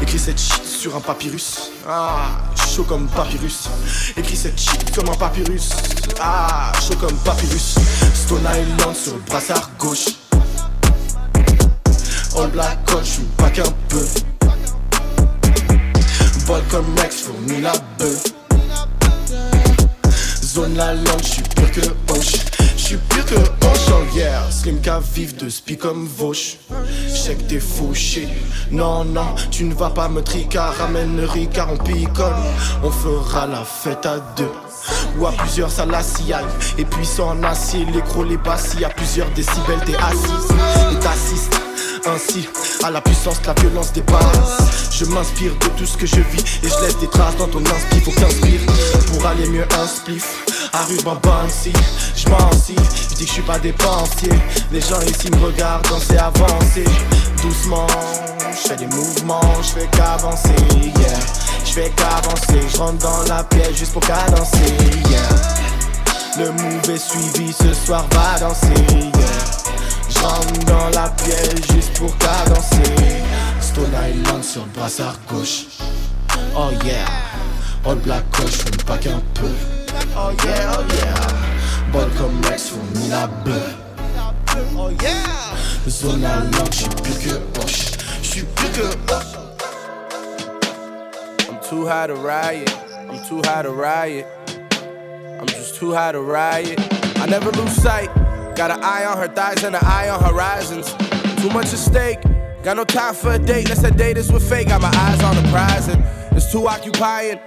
[0.00, 1.72] Écris cette shit sur un papyrus.
[1.88, 3.68] Ah, chaud comme papyrus.
[4.16, 5.70] Écris cette shit comme un papyrus.
[6.20, 7.74] Ah, chaud comme papyrus.
[8.28, 10.08] Stone Island sur le brassard gauche.
[12.36, 14.04] All black coach, je pas qu'un peu.
[16.46, 18.24] Bol comme Rex, fournis la bœuf.
[20.42, 22.34] Zone la langue, je suis pur que Hoche.
[22.76, 24.42] Je suis pur que Hoche en guerre.
[24.50, 26.58] Slim qu'à vivre de spi comme Vauche.
[27.14, 28.28] Check t'es fauché.
[28.70, 30.74] Non, non, tu ne vas pas me tricard.
[30.74, 32.34] Ramène le ricard, on picole.
[32.82, 34.52] On fera la fête à deux.
[35.18, 36.00] Ou à plusieurs, ça la.
[36.78, 38.84] Et puissant en acier, les gros, les bassis.
[38.84, 40.48] À plusieurs décibels, t'es assise.
[40.92, 41.60] Et t'assistes
[42.06, 42.48] ainsi
[42.84, 44.90] à la puissance, la violence bases.
[44.92, 47.60] Je m'inspire de tout ce que je vis et je laisse des traces dans ton
[47.60, 48.00] inspi.
[48.00, 48.60] Faut qu'inspire
[49.12, 50.44] pour aller mieux un spliff.
[50.72, 51.72] Arrive en Bansi,
[52.14, 52.74] je m'en si.
[52.74, 54.30] dis que je suis pas dépensier.
[54.72, 56.84] Les gens ici me regardent danser avancer.
[57.42, 57.86] Doucement,
[58.50, 61.47] je fais des mouvements, je fais qu'avancer, yeah.
[61.64, 64.76] Je fais qu'avancer, je rentre dans la pièce juste pour cadencer,
[65.10, 65.20] yeah.
[66.38, 69.58] Le move est suivi, ce soir va danser, yeah.
[70.08, 72.94] Je rentre dans la pièce juste pour cadencer.
[73.60, 75.66] Stone Island sur le brassard gauche.
[76.56, 77.06] Oh yeah,
[77.84, 79.50] all black coach, fume pas qu'un peu.
[80.16, 83.52] Oh yeah, oh yeah, bonne comme Rex, fournis la beuh.
[84.76, 85.12] Oh yeah,
[85.88, 87.92] zone Island, j'suis plus que poche.
[88.22, 89.37] J'suis plus que poche.
[91.68, 92.74] Too high to riot.
[93.10, 94.26] I'm too high to riot.
[95.38, 96.80] I'm just too high to riot.
[97.18, 98.08] I never lose sight.
[98.56, 100.94] Got an eye on her thighs and an eye on horizons.
[101.42, 102.20] Too much at stake.
[102.62, 103.68] Got no time for a date.
[103.68, 104.68] Let's say date is with fake.
[104.68, 106.02] Got my eyes on the prize and
[106.34, 107.38] it's too occupying.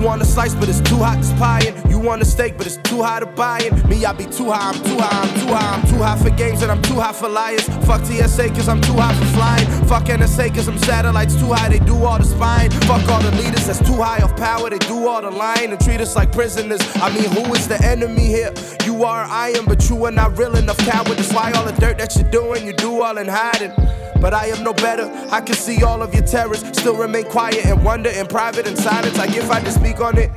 [0.00, 1.74] Want a slice, but it's too hot to spying.
[1.90, 3.86] You want a steak, but it's too high to buying.
[3.86, 5.74] Me, I be too high, I'm too high, I'm too high.
[5.74, 7.68] I'm too high for games and I'm too high for liars.
[7.86, 9.66] Fuck TSA, cause I'm too high for flying.
[9.86, 12.70] Fuck NSA, cause I'm satellites too high, they do all the spying.
[12.88, 15.80] Fuck all the leaders that's too high of power, they do all the lying and
[15.80, 16.80] treat us like prisoners.
[16.96, 18.54] I mean, who is the enemy here?
[18.86, 21.18] You are, I am, but you are not real enough coward.
[21.18, 23.72] That's why all the dirt that you're doing, you do all in hiding.
[24.20, 25.10] But I am no better.
[25.30, 26.60] I can see all of your terrors.
[26.76, 29.16] Still remain quiet and wonder in private and silence.
[29.16, 30.30] Like if I just speak on it,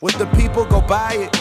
[0.00, 1.36] would the people go buy it?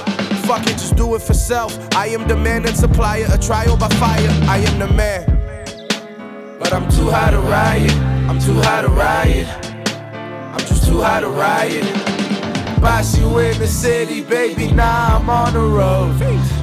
[0.45, 1.77] Fuck it, just do it for self.
[1.95, 4.29] I am the man and supplier, a trial by fire.
[4.49, 5.25] I am the man.
[6.59, 7.93] But I'm too high to riot.
[8.29, 9.47] I'm too high to riot.
[10.53, 12.06] I'm just too high to riot.
[12.81, 14.71] Boss you in the city, baby.
[14.71, 16.17] Now I'm on the road.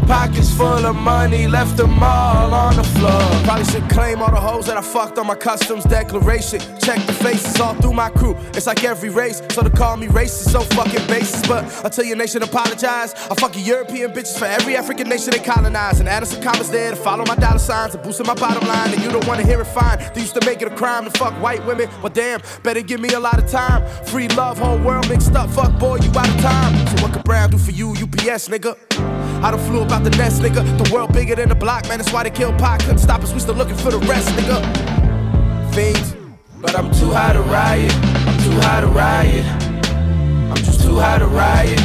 [0.06, 3.22] Pockets full of money, left them all on the floor.
[3.44, 6.60] Probably should claim all the hoes that I fucked on my customs declaration.
[6.80, 8.36] Check the faces all through my crew.
[8.52, 11.46] It's like every race, so to call me racist, so fucking basis.
[11.48, 15.30] But I tell your nation apologize, I fuck you European bitches for every African nation
[15.30, 16.00] they colonize.
[16.00, 18.92] And adding some comments there to follow my dollar signs and boosting my bottom line.
[18.92, 19.98] And you don't wanna hear it fine.
[20.14, 21.88] They used to make it a crime to fuck white women.
[22.02, 23.82] Well, damn, better give me a lot of time.
[24.04, 25.48] Free love, whole world mixed up.
[25.50, 26.86] Fuck boy, you out of time.
[26.88, 28.76] So what could Brown do for you, UPS, nigga?
[29.42, 30.62] I done flew about the nest, nigga.
[30.82, 31.98] The world bigger than the block, man.
[31.98, 32.80] That's why they killed Pac.
[32.80, 34.58] Couldn't stop us, we still looking for the rest, nigga.
[35.74, 36.14] Fiends,
[36.60, 37.92] but I'm too high to riot.
[38.28, 39.46] I'm too high to riot.
[40.50, 41.80] I'm just too high to riot.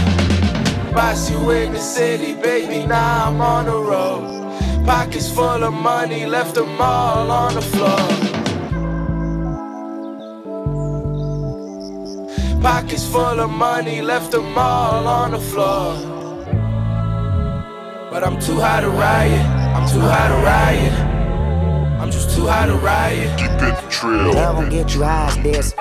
[0.93, 2.86] Boss you in the city, baby.
[2.86, 4.86] Now I'm on the road.
[4.86, 8.28] Pockets full of money, left them all on the floor.
[12.62, 15.95] Pockets full of money, left them all on the floor.
[18.12, 19.45] But I'm too high to riot.
[19.76, 20.93] I'm too high to riot.
[22.01, 23.38] I'm just too high to riot.
[23.38, 24.34] Deep in the trail.
[24.34, 25.74] Love won't get you high as this.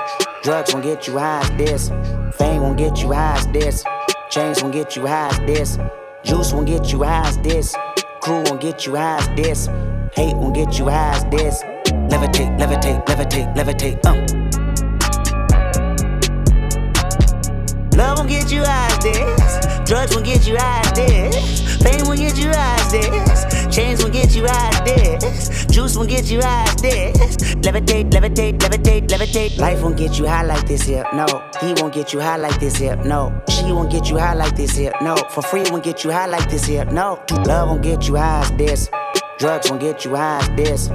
[0.43, 1.89] Drugs won't get you high as this.
[2.37, 3.85] Fame won't get you high as this.
[4.31, 5.79] Chains won't get you high as this.
[6.23, 7.75] Juice won't get you high as this.
[8.21, 9.67] Crew won't get you high as this.
[10.13, 11.63] Hate won't get you high as this.
[12.13, 14.48] Levitate, levitate, levitate, levitate, um.
[17.99, 19.59] Love won't get you high as this.
[19.85, 21.83] Drugs won't get you high as this.
[21.83, 23.75] Fame won't get you high as this.
[23.75, 25.67] Chains won't get you high as this.
[25.67, 27.37] Juice won't get you high as this.
[27.57, 29.59] Levitate, levitate, levitate, levitate.
[29.59, 31.05] Life won't get you high like this here.
[31.13, 31.27] No,
[31.61, 32.95] he won't get you high like this here.
[33.05, 34.93] No, she won't get you high like this here.
[35.03, 36.85] No, for free won't get you high like this here.
[36.85, 38.89] No, love won't get you high as this.
[39.41, 40.87] Drugs won't get you high as this.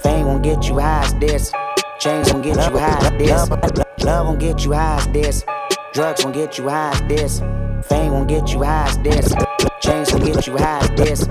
[0.00, 1.50] Fame won't get you high as this.
[1.98, 4.04] Chains won't get you high as this.
[4.04, 5.44] Love won't get you high as this.
[5.92, 7.40] Drugs won't get you high as this.
[7.86, 9.34] Fame won't get you high as this.
[9.82, 11.28] Chains won't get you high as this.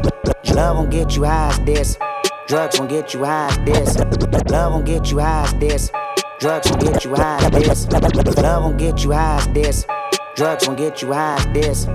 [0.54, 1.98] Love won't get you high as this.
[2.48, 3.98] Drugs won't get you high as this.
[4.52, 5.92] Love won't get you high as this.
[6.40, 7.88] Drugs won't get you high as this.
[8.38, 9.86] Love won't get you high as this.
[10.36, 11.86] Drugs won't get you high as this.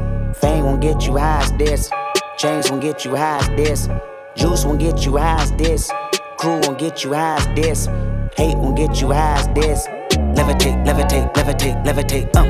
[0.40, 1.88] Fame won't get you high as this.
[2.36, 3.88] Chains won't get you high as this.
[4.34, 5.88] Juice won't get you high as this.
[6.36, 7.86] Crew won't get you high as this.
[8.36, 9.86] Hate won't get you high as this.
[10.36, 12.48] Levitate, levitate, levitate, levitate, um.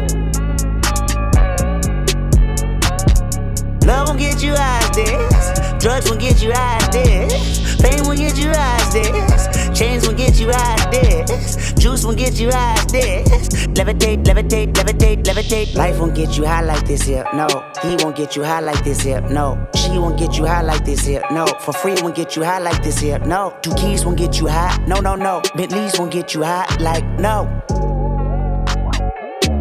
[3.86, 5.82] Love won't get you high as this.
[5.82, 7.80] Drugs won't get you high as this.
[7.80, 9.55] Fame won't get you high as this.
[9.76, 11.74] Chains won't get you as this.
[11.74, 13.66] Juice won't get you as this.
[13.76, 15.74] Levitate, levitate, levitate, levitate.
[15.74, 17.26] Life won't get you high like this here.
[17.34, 17.46] No,
[17.82, 19.20] he won't get you high like this here.
[19.20, 21.22] No, she won't get you high like this here.
[21.30, 23.18] No, for free won't get you high like this here.
[23.18, 24.82] No, two keys won't get you high.
[24.86, 25.42] No, no, no.
[25.54, 27.85] Bentleys won't get you high like no.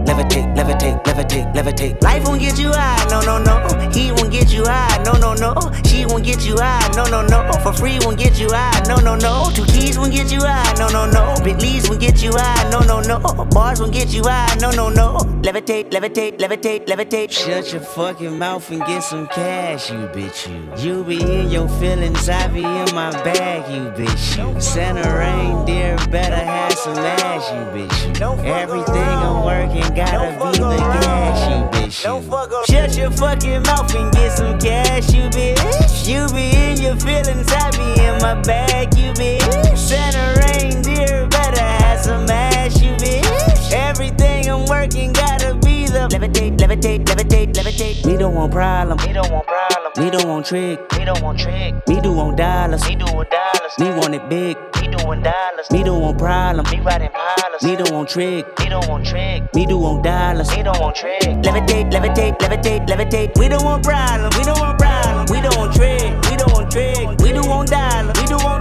[0.06, 2.04] Levitate, levitate, levitate, levitate.
[2.04, 3.56] Life won't get you high, no, no, no.
[3.92, 5.54] He won't get you high, no, no, no.
[5.96, 6.92] She won't get you high.
[6.96, 7.52] No, no, no.
[7.64, 8.84] For free won't get you high.
[8.86, 9.50] No, no, no.
[9.56, 10.74] Two keys won't get you high.
[10.78, 11.36] No, no, no.
[11.42, 12.70] Bentleys won't get you high.
[12.70, 13.20] No, no, no.
[13.46, 14.54] Bars won't get you high.
[14.60, 15.18] No, no, no.
[15.42, 17.32] Levitate, levitate, levitate, levitate.
[17.32, 20.48] Shut your fucking mouth and get some cash, you bitch.
[20.84, 20.96] You.
[20.98, 24.38] You be in your feelings, I be in my bag, you bitch.
[24.38, 24.60] You.
[24.60, 28.20] Santa reindeer better have some ass, you bitch.
[28.20, 28.44] You.
[28.54, 32.04] Everything I'm working gotta be the gas, you bitch.
[32.04, 32.66] You.
[32.66, 36.08] Shut your fucking mouth and get some cash, you bitch.
[36.08, 39.78] You be in your feelings, I be in my bag, you bitch.
[39.78, 43.72] Santa reindeer better have some ass, you bitch.
[43.72, 48.06] Everything I'm working gotta be the levitate, levitate, levitate, levitate.
[48.06, 48.98] We don't want problem.
[49.08, 49.75] Me don't want problem.
[49.98, 50.92] Me don't want trick.
[50.98, 51.74] Me don't want trick.
[51.88, 52.84] Me do want dollars.
[52.86, 53.72] Me do want dollars.
[53.80, 54.58] Me want it big.
[54.82, 55.72] Me doing dollars.
[55.72, 56.66] Me don't want problem.
[56.70, 57.64] Me riding pilots.
[57.64, 58.46] Me don't want trick.
[58.60, 59.44] Me don't want trick.
[59.56, 60.50] Me do want dollars.
[60.52, 61.22] Me don't want trick.
[61.22, 63.40] Levitate, levitate, levitate, levitate.
[63.40, 64.32] We don't want problem.
[64.38, 65.28] We don't want problem.
[65.30, 66.12] We don't want trick.
[66.30, 67.20] We don't want trick.
[67.22, 68.20] We do want dollars.
[68.20, 68.55] We do want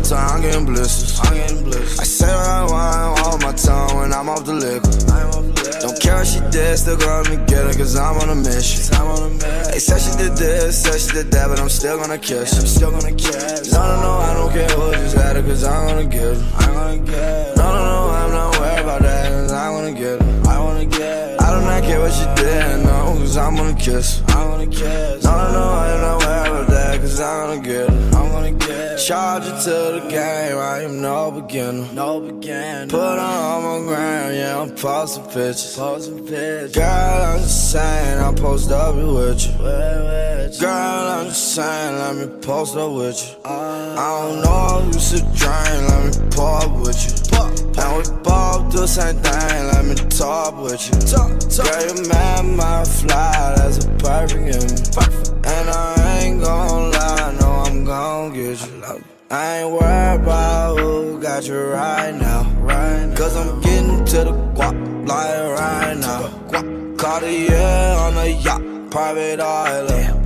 [0.00, 1.20] guap till I'm getting blisters.
[1.20, 1.98] I'm getting blisters.
[1.98, 5.80] I say what I want, hold my tongue when I'm off the liquor.
[5.80, 8.80] Don't care if she did, still gonna get her, cause I'm on a mission.
[9.70, 12.60] They said she did this, said she did that, but I'm still gonna kiss her.
[12.60, 15.64] I'm still gonna kiss No, no, no, I don't care who just had her, cause
[15.64, 16.46] I'm gonna get her.
[16.56, 17.54] I'm gonna get her.
[17.56, 20.50] No, no, no, I'm not worried about that, cause I'm gonna get her.
[20.50, 21.29] I wanna get her.
[21.60, 24.22] I do not care what she did, no, cause I'm gonna kiss.
[24.28, 27.90] I'm gonna kiss No, no, no, I'm not worried about that, cause I'm gonna get
[27.90, 28.16] her.
[28.16, 28.96] I'm gonna get her.
[28.96, 31.86] Charge it to the game, I am no beginner.
[31.92, 32.86] No beginner.
[32.86, 35.76] Put her on my ground, yeah, I'm posting pictures.
[35.76, 36.74] Posting pictures.
[36.74, 39.58] Girl, I'm just saying, I'm post up with you.
[40.60, 43.36] Girl, I'm just saying, let me post up with you.
[43.44, 43.96] Uh.
[43.98, 47.19] I don't know if you should drain, let me pour up with you.
[47.46, 50.96] And we both do the same thing, let me talk with you.
[51.56, 55.30] Girl, you mad, my fly, that's a perfect gimme.
[55.44, 58.80] And I ain't gon' lie, no, I'm gon' get you.
[59.30, 63.16] I ain't worried about who got you right now, right now.
[63.16, 66.96] Cause I'm getting to the guap like right now.
[66.96, 70.19] Cartier on a yacht, private island.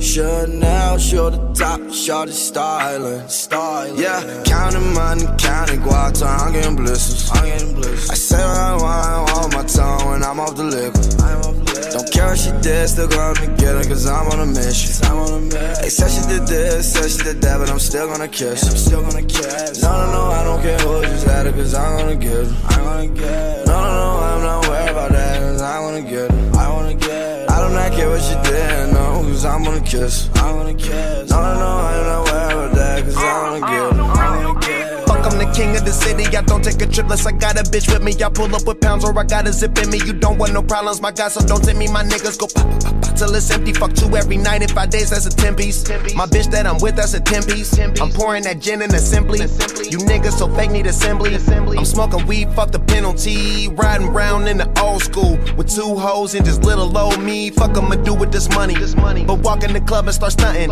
[0.00, 4.00] Chanel, show the top, shorty styling, styling.
[4.00, 7.30] Yeah, counting money, counting guap till I'm getting blisters.
[7.30, 8.08] I'm getting blisters.
[8.08, 11.20] I say what I want, hold my tongue when I'm off the liquor.
[11.92, 15.04] Don't care if she did, still gonna get her, cause I'm on a mission.
[15.04, 15.82] I'm on a mission.
[15.82, 18.70] They said she did this, said she did that, but I'm still gonna kiss her.
[18.70, 21.74] I'm still gonna kiss No, no, no, I don't care who just had her, cause
[21.74, 22.56] I'm gonna get her.
[22.68, 23.64] I'm gonna get her.
[23.66, 26.58] No, no, no, I'm not worried about that, cause I wanna get her.
[26.58, 27.29] I wanna get her.
[27.70, 30.28] I do not care what she did, no, cause I'm gonna kiss.
[30.34, 34.69] I'm gonna kiss No, no, no, I'm not worried about that, cause I wanna get.
[35.20, 36.24] Fuck, I'm the king of the city.
[36.34, 38.12] I don't take a trip unless I got a bitch with me.
[38.24, 39.98] I pull up with pounds or I got a zip in me.
[39.98, 41.88] You don't want no problems, my guy, so don't take me.
[41.88, 43.74] My niggas go pop, pop, pop, pop till it's empty.
[43.74, 45.86] Fuck two every night in five days, that's a 10 piece.
[46.14, 47.78] My bitch that I'm with, that's a 10 piece.
[47.78, 49.40] I'm pouring that gin in assembly.
[49.40, 51.34] You niggas so fake need assembly.
[51.76, 53.68] I'm smoking weed, fuck the penalty.
[53.68, 57.50] Riding round in the old school with two hoes and just little old me.
[57.50, 58.74] Fuck I'ma do with this money.
[59.26, 60.70] But walk in the club and start stunting.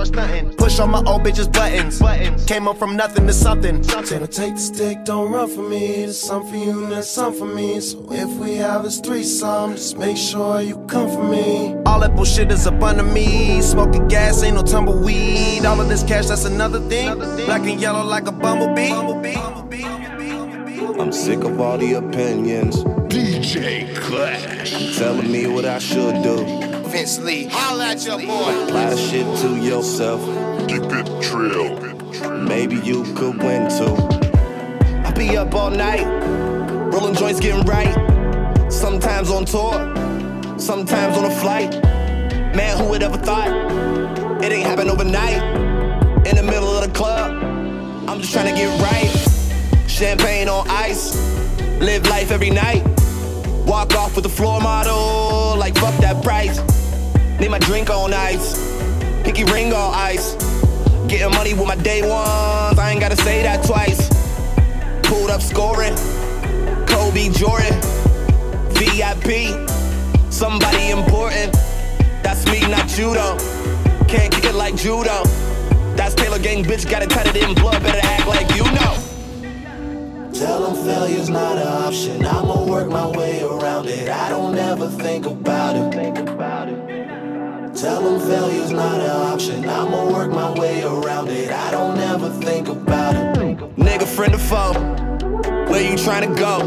[0.56, 2.00] Push on my old bitches buttons.
[2.46, 3.82] Came up from nothing to something.
[3.82, 6.04] Gonna take the stick, don't run for me.
[6.04, 7.80] There's some for you and there's some for me.
[7.80, 11.74] So if we have this threesome, just make sure you come for me.
[11.84, 13.60] All that bullshit is up under me.
[13.62, 15.64] Smoking gas, ain't no tumbleweed.
[15.64, 17.18] All of this cash, that's another thing.
[17.46, 18.92] Black and yellow like a bumblebee.
[21.00, 22.76] I'm sick of all the opinions.
[23.08, 24.98] DJ Clash.
[24.98, 26.44] Telling me what I should do.
[26.90, 28.64] Vince Lee, holla at your boy.
[28.64, 30.20] Apply shit to yourself.
[30.68, 31.76] Keep it trill.
[32.38, 34.17] Maybe you could win too.
[35.18, 36.06] Be up all night,
[36.92, 37.92] rolling joints, getting right.
[38.70, 39.72] Sometimes on tour,
[40.60, 41.72] sometimes on a flight.
[42.54, 43.48] Man, who would ever thought
[44.40, 45.42] it ain't happen overnight?
[46.24, 47.32] In the middle of the club,
[48.08, 49.88] I'm just trying to get right.
[49.88, 51.16] Champagne on ice,
[51.80, 52.86] live life every night.
[53.66, 56.60] Walk off with the floor model, like fuck that price.
[57.40, 58.56] Need my drink on ice,
[59.24, 60.36] pinky ring on ice.
[61.08, 64.07] Getting money with my day ones, I ain't gotta say that twice.
[65.08, 65.96] Pulled up scoring,
[66.86, 67.80] Kobe Jordan,
[68.76, 69.66] VIP,
[70.30, 71.52] somebody important.
[72.22, 73.38] That's me, not though.
[74.06, 75.24] Can't kick it like judo.
[75.96, 78.98] That's Taylor Gang, bitch, got it tatted in blood, better act like you know.
[80.34, 82.26] Tell them failure's not an option.
[82.26, 84.10] I'ma work my way around it.
[84.10, 86.97] I don't ever think about it.
[87.80, 89.68] Tell them failure's not an option.
[89.68, 91.52] I'ma work my way around it.
[91.52, 93.58] I don't ever think about it.
[93.76, 94.72] Nigga friend or foe?
[95.70, 96.58] Where you trying to go?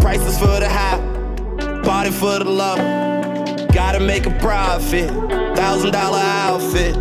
[0.00, 0.96] Prices for the high,
[1.82, 2.76] party for the low.
[3.74, 5.10] Gotta make a profit,
[5.54, 6.94] thousand dollar outfit.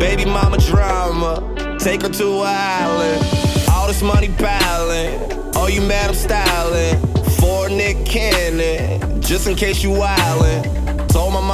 [0.00, 3.68] Baby mama drama, take her to an island.
[3.72, 5.20] All this money piling,
[5.54, 6.96] oh you mad I'm styling.
[7.40, 10.99] For Nick Cannon, just in case you wildin'.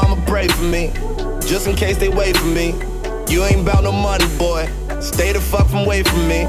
[0.02, 0.92] Mama pray for me,
[1.40, 2.74] just in case they wait for me.
[3.30, 4.68] You ain't bout no money, boy.
[5.00, 6.40] Stay the fuck from away from me.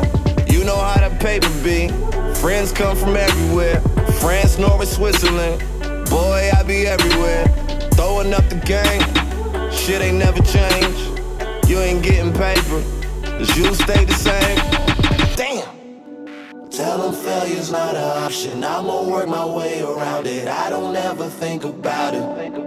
[0.50, 1.88] You know how that paper be.
[2.42, 3.80] Friends come from everywhere.
[4.20, 5.62] France, Norway, Switzerland.
[6.10, 7.46] Boy, I be everywhere.
[7.94, 9.72] Throwing up the game.
[9.72, 11.70] Shit ain't never changed.
[11.70, 12.84] You ain't getting paper.
[13.24, 14.58] Cause you stay the same.
[15.38, 16.70] Damn.
[16.70, 18.62] Tell them failure's not an option.
[18.62, 20.50] I'ma work my way around it.
[20.50, 22.67] I don't ever think about it.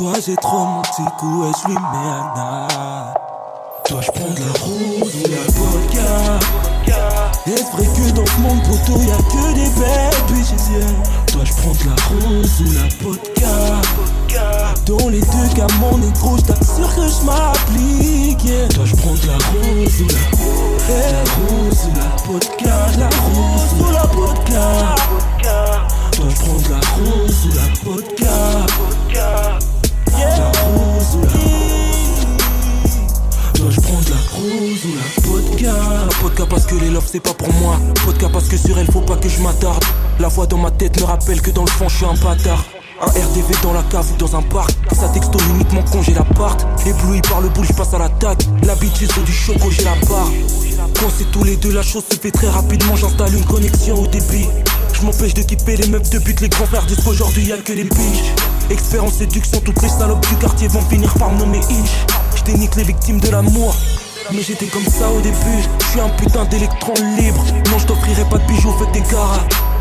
[0.00, 3.12] Toi j'ai trop mon petit coup et je lui mets un nana
[3.86, 6.12] Dois-je prendre la rose ou la vodka
[7.46, 10.88] Est-ce vrai que dans ce monde poteau y'a que des belles bitches yeah.
[11.34, 13.56] Dois-je prendre la rose ou la vodka.
[14.86, 18.68] Dans les deux cas mon négro j't'assure que je m'applique yeah.
[18.68, 22.76] Dois-je prendre la rose ou la La rose ou la vodka.
[22.98, 24.66] La rose ou la vodka.
[26.16, 28.80] Dois-je prendre la rose ou la vodka
[30.12, 31.28] La rose ou la
[33.54, 34.84] Dois-je la rose
[35.62, 38.90] la vodka parce que les love c'est pas pour moi Vodka parce que sur elle
[38.90, 39.84] faut pas que je m'attarde
[40.18, 42.64] La voix dans ma tête me rappelle que dans le fond je suis un bâtard
[43.02, 46.66] un RDV dans la cave ou dans un parc Ça texto uniquement quand j'ai l'appart
[46.86, 49.94] Ébloui par le boule, je passe à l'attaque La bitch c'est du choco, j'ai la
[50.06, 50.30] barre
[51.00, 54.06] Quand c'est tous les deux, la chose se fait très rapidement J'installe une connexion au
[54.06, 54.48] débit
[55.00, 57.72] Je m'empêche de kipper les meufs de but Les grands frères disent qu'aujourd'hui y'a que
[57.72, 58.34] des biches
[58.68, 62.06] Expert en séduction, toutes les salopes du quartier vont finir par me nommer Inch
[62.36, 63.74] Je dénique les victimes de l'amour
[64.32, 68.22] mais j'étais comme ça au début, je suis un putain d'électron libre Non je t'offrirai
[68.30, 69.40] pas de bijoux, fais des caras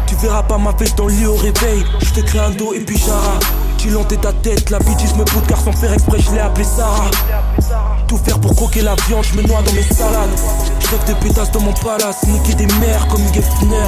[0.09, 1.85] tu verras pas ma face dans le lit au réveil.
[2.01, 3.39] Je crée un dos et puis Chara.
[3.77, 6.65] Tu lentais ta tête, la bitch me poutre car sans faire exprès, je l'ai appelé
[6.65, 7.11] Sarah.
[8.07, 10.31] Tout faire pour croquer la viande, je me noie dans mes salades.
[10.79, 13.87] Je rêve des pétasses dans mon palace, niquer des mères comme Hugues Hefner.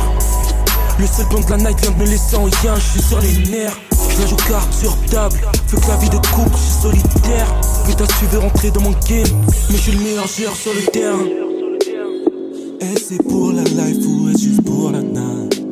[1.00, 3.20] Le seul plan de la night vient de me laisser en rien, je suis sur
[3.20, 3.78] les nerfs.
[4.10, 5.40] Je joue carte sur table,
[5.70, 7.48] veux que la vie de couple, je suis solitaire.
[7.88, 9.26] Pétasse, tu veux rentrer dans mon game,
[9.70, 11.26] mais je suis le meilleur joueur sur le terrain.
[12.82, 15.66] Est-ce c'est pour la life ou est-ce juste pour la night?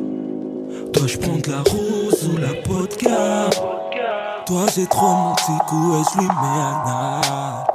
[0.94, 3.50] Dois-je prendre la rose ou la vodka
[4.46, 7.66] Toi j'ai trop mon petit coup et je lui mets un art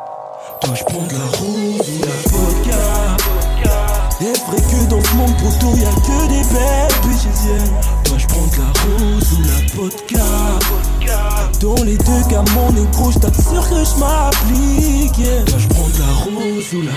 [0.63, 3.15] Dois-je prendre la rose ou la vodka
[4.87, 7.63] dans ce monde poteau y'a que des belles bitches yeah.
[8.05, 10.25] Dois-je prendre la rose ou la vodka.
[11.61, 15.43] Dans les deux cas mon négro j't'assure que je m'applique yeah.
[15.45, 16.91] Dois-je prendre la rose ou la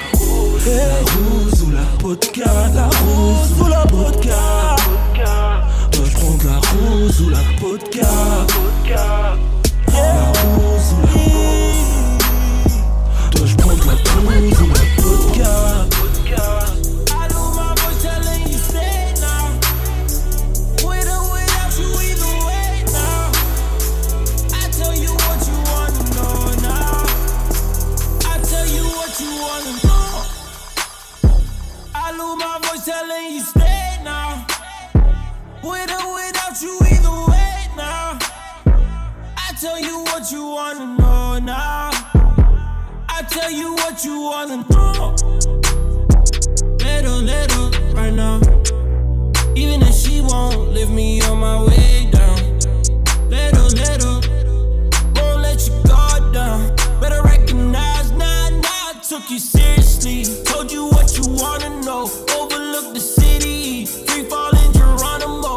[0.66, 2.51] La rose ou la vodka.
[2.74, 4.40] La rose ou la vodka.
[5.93, 8.10] Dois-je prendre la rose ou la vodka.
[9.93, 10.09] La
[10.43, 11.12] rose ou la
[13.31, 14.68] Dois-je prendre la rose ou la vodka
[43.39, 45.15] tell you what you wanna know.
[46.85, 48.40] Little, little, right now.
[49.55, 52.39] Even if she won't lift me on my way down.
[53.31, 54.16] Little, little,
[55.16, 56.74] won't let you go down.
[57.01, 60.24] Better recognize now, now I took you seriously.
[60.44, 62.10] Told you what you wanna know.
[62.39, 65.55] Overlook the city, free falling Geronimo.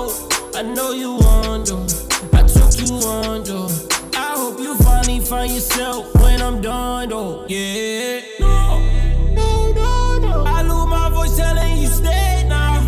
[0.54, 1.80] I know you wonder,
[2.34, 2.96] I took you
[3.26, 3.66] under.
[4.16, 7.46] I hope you finally find yourself I'm done though.
[7.48, 8.22] Yeah.
[8.40, 8.80] No.
[9.36, 10.44] No, no, no.
[10.48, 12.82] I lose my voice telling you stay now.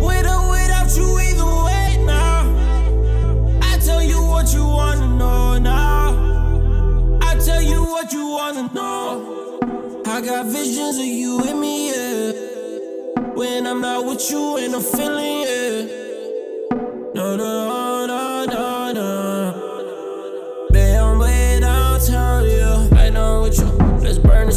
[0.00, 3.60] With or without you, either way now.
[3.60, 7.18] I tell you what you wanna know now.
[7.22, 9.58] I tell you what you wanna know.
[10.06, 12.32] I got visions of you in me, yeah.
[13.34, 15.37] When I'm not with you and I'm feeling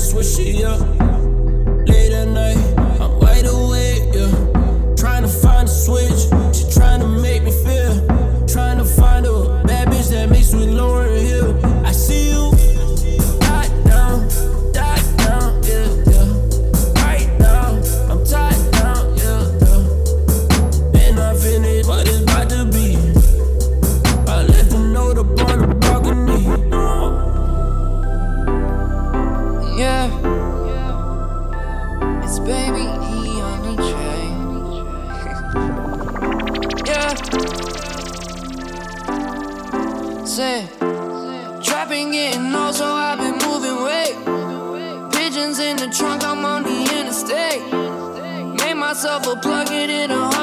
[0.01, 0.77] switch, yeah.
[1.01, 1.10] Late
[48.91, 50.40] myself a plug it in a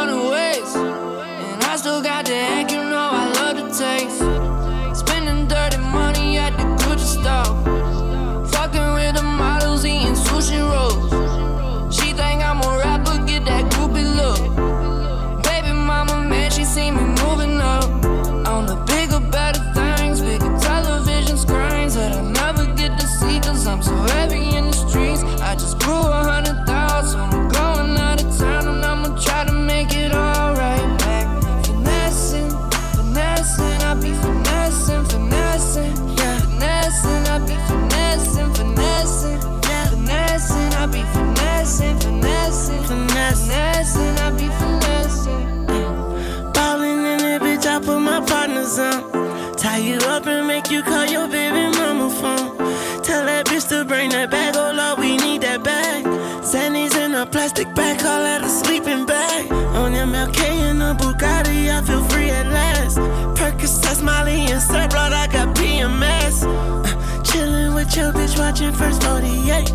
[48.79, 49.57] on.
[49.57, 52.57] Tie you up and make you call your baby mama phone.
[53.03, 56.05] Tell that bitch to bring that bag, oh Lord, we need that bag.
[56.43, 59.51] Xanny's in a plastic bag, call that a sleeping bag.
[59.53, 60.41] On MLK
[60.71, 62.99] in a Bugatti, I feel free at last.
[63.39, 66.43] Percocet, Molly, and Sir Blood, I got PMS.
[66.45, 69.71] Uh, chillin' with your bitch, watching First 48.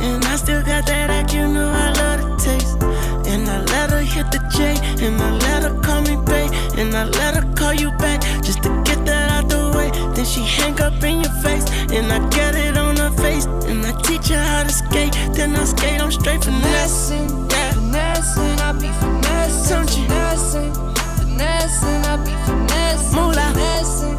[0.00, 2.82] And I still got that act, you know I love the taste.
[3.26, 6.94] And I let her hit the J, and I let her call me babe, and
[6.94, 9.90] I let her call you back just to get that out the way.
[10.14, 13.84] Then she hang up in your face, and I get it on her face, and
[13.86, 15.12] I teach her how to skate.
[15.34, 17.72] Then I skate, I'm straight finessing, yeah.
[17.72, 20.72] Finessing, I be finessing, finessing,
[21.18, 23.50] finessing, I be finessing, Moolah.
[23.52, 24.18] finessing,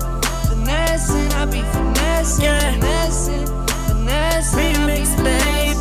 [0.49, 2.71] finessing, I be finessing, Yeah.
[2.73, 3.45] finessing,
[3.87, 5.77] finessing, I be Remix, baby.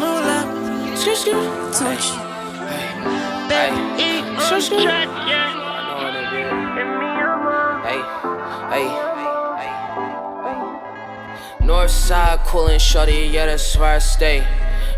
[0.00, 0.42] Moolah,
[0.96, 1.42] shoo shoo,
[1.72, 2.06] touch.
[3.50, 3.70] Hey,
[4.48, 5.04] Shoo, yeah.
[7.84, 8.00] hey,
[8.72, 8.88] hey,
[11.60, 11.66] hey.
[11.66, 14.46] North side coolin' shorty, yeah, that's where I stay.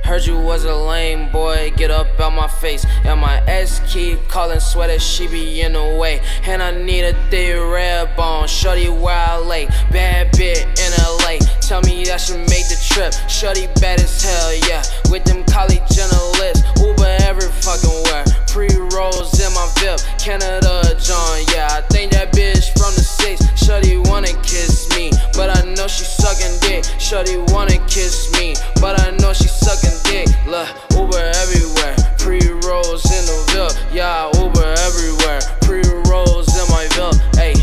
[0.05, 2.86] Heard you was a lame boy, get up out my face.
[3.05, 6.20] And my ex keep calling, that she be in the way.
[6.44, 9.66] And I need a thick red bone, shorty where I lay.
[9.90, 13.12] Bad bit in LA, tell me I should make the trip.
[13.28, 14.82] Shorty bad as hell, yeah.
[15.10, 16.90] With them college journalists, Uber
[17.31, 18.24] every fucking where.
[18.51, 21.69] Pre rolls in my VIP, Canada John, yeah.
[21.70, 23.39] I think that bitch from the six.
[23.55, 26.82] Shorty wanna kiss me, but I know she sucking dick.
[26.98, 30.27] Shorty wanna kiss me, but I know she sucking dick.
[30.51, 30.66] Look,
[30.98, 34.27] Uber everywhere, pre rolls in the VIP, yeah.
[34.43, 37.55] Uber everywhere, pre rolls in my VIP, hey.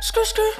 [0.00, 0.54] Skirt, skirt.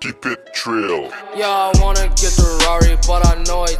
[0.00, 1.12] Keep it trill.
[1.36, 3.78] Yeah, I wanna get the Rari, but I know it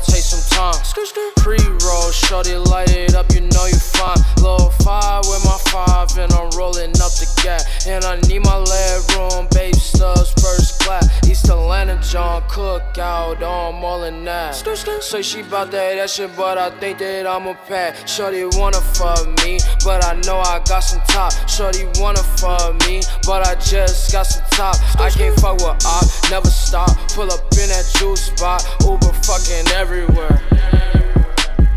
[0.95, 1.45] takes some time.
[1.45, 4.19] Pre roll, shorty, light it up, you know you fine.
[4.41, 7.87] Low five with my five, and I'm rolling up the gas.
[7.87, 11.09] And I need my leg room, babe stubs, first class.
[11.29, 14.55] East Atlanta, John Cookout, oh, I'm all in that.
[14.55, 18.07] Say she bout that, that shit, but I think that I'm a pack.
[18.07, 21.33] Shorty wanna fuck me, but I know I got some top.
[21.49, 24.77] Shorty wanna fuck me, but I just got some top.
[25.01, 26.91] I can't fuck with op, never stop.
[27.15, 30.82] Pull up in that juice spot, Uber fucking everywhere.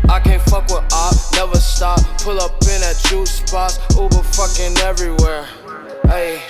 [0.08, 2.00] I can't fuck with op, never stop.
[2.22, 5.46] Pull up in that juice spots, Uber fucking everywhere.
[6.06, 6.40] Hey,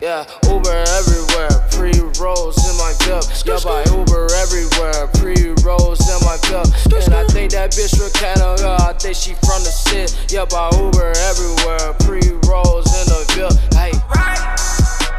[0.00, 1.48] yeah, Uber everywhere.
[1.72, 5.08] Pre rolls in my VIP, yeah, by Uber everywhere.
[5.16, 6.68] Pre rolls in my VIP,
[7.08, 8.76] and I think that bitch from Canada.
[8.80, 11.96] I think she from the city, yeah, by Uber everywhere.
[12.04, 13.96] Pre rolls in the VIP, hey.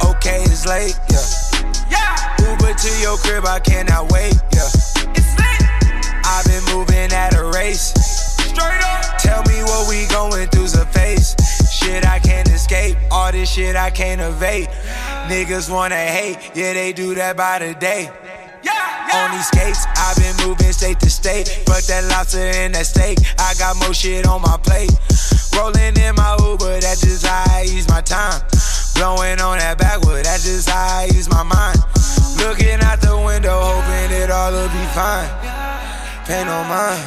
[0.06, 1.26] Okay, it's late, yeah.
[1.90, 2.52] Yeah.
[2.52, 4.69] Uber to your crib, I cannot wait, yeah.
[5.18, 5.27] It's.
[6.28, 7.94] I've been moving at a race.
[8.52, 9.18] Straight up.
[9.18, 11.36] Tell me what we going through's a face.
[11.72, 14.68] Shit I can't escape, all this shit I can't evade.
[15.30, 18.12] Niggas wanna hate, yeah, they do that by the day.
[19.14, 21.48] On these skates, I've been moving state to state.
[21.66, 23.20] Fuck that lobster and that steak.
[23.40, 24.91] I got more shit on my plate.
[25.56, 28.41] Rolling in my Uber, that's just how I ease my time.
[28.95, 31.80] Blowing on that backwood, that's just how I ease my mind.
[32.38, 35.57] Looking out the window, hoping it all will be fine.
[36.28, 36.99] Pay no mind,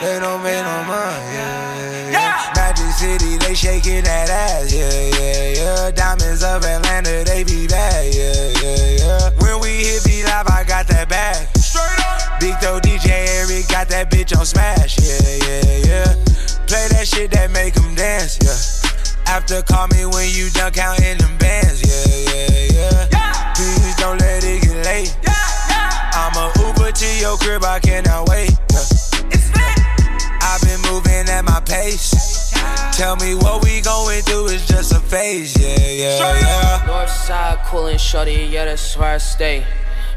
[0.00, 2.52] they don't pay no mind, yeah, yeah.
[2.56, 5.90] Magic City, they shaking that ass, yeah, yeah, yeah.
[5.90, 8.32] Diamonds of Atlanta, they be bad, yeah,
[8.64, 9.30] yeah, yeah.
[9.44, 11.46] When we hit be live, I got that bag.
[11.58, 12.40] Straight up.
[12.40, 13.12] Big Though DJ
[13.44, 16.14] Eric got that bitch on smash, yeah, yeah, yeah.
[16.64, 18.56] Play that shit that make them dance, yeah.
[19.30, 23.52] After call me when you done counting them bands, yeah, yeah, yeah.
[23.52, 25.14] Please don't let it get late.
[25.22, 25.32] Yeah.
[26.14, 28.51] I'ma Uber to your crib, I cannot wait.
[32.92, 36.84] Tell me what we going through is just a phase, yeah, yeah, yeah.
[36.86, 39.64] North side coolin' shorty, yeah, that's where I stay.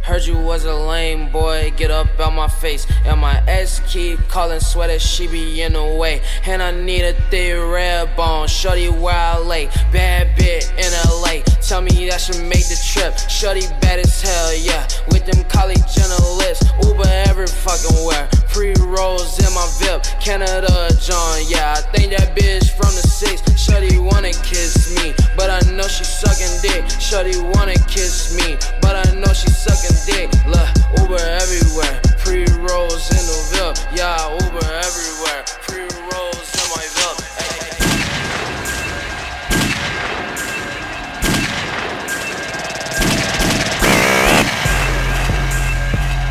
[0.06, 2.86] Heard you was a lame boy, get up out my face.
[3.06, 6.22] And my ex keep calling sweater, she be in the way.
[6.46, 9.66] And I need a thick red bone, shorty where I lay.
[9.92, 13.18] Bad bit in LA, tell me that should make the trip.
[13.18, 14.88] Shorty bad as hell, yeah.
[15.10, 18.30] With them college journalists, Uber every fucking where.
[18.54, 21.74] Pre rolls in my VIP, Canada John, yeah.
[21.78, 23.42] I think that bitch from the six.
[23.60, 26.88] Shorty wanna kiss me, but I know she sucking dick.
[27.02, 30.30] Shorty wanna kiss me, but I know she sucking dick.
[30.46, 30.68] Look,
[31.00, 31.96] Uber everywhere.
[32.20, 33.78] Pre rolls in the VIP.
[33.96, 35.44] Yeah, Uber everywhere.
[35.64, 37.20] Pre rolls in my VIP.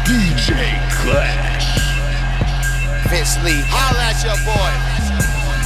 [0.04, 0.50] DJ
[1.00, 1.68] Clash.
[3.08, 4.72] Vince Lee, holla at your boy.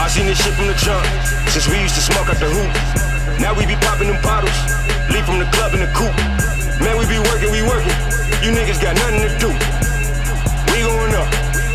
[0.01, 1.07] I seen this shit from the trunk
[1.49, 3.41] since we used to smoke out the hoop.
[3.41, 4.55] Now we be popping them bottles,
[5.11, 6.48] leave from the club in the coupe.
[6.81, 7.95] Man, we be working, we working.
[8.43, 9.51] You niggas got nothing to do.
[10.71, 11.27] We going up,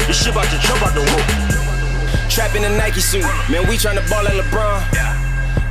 [0.07, 2.29] this shit about to jump out the roof.
[2.29, 4.79] Trap in a Nike suit, man, we trying to ball like LeBron.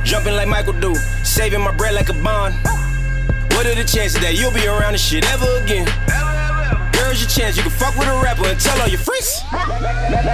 [0.03, 0.93] Jumping like Michael do,
[1.23, 2.55] saving my bread like a bond.
[3.53, 5.87] What are the chances that you'll be around this shit ever again?
[6.93, 9.41] Here's your chance, you can fuck with a rapper and tell all your freaks.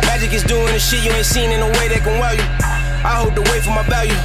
[0.08, 2.44] Magic is doing the shit you ain't seen in a way that can wow you.
[3.04, 4.16] I hold the weight for my value.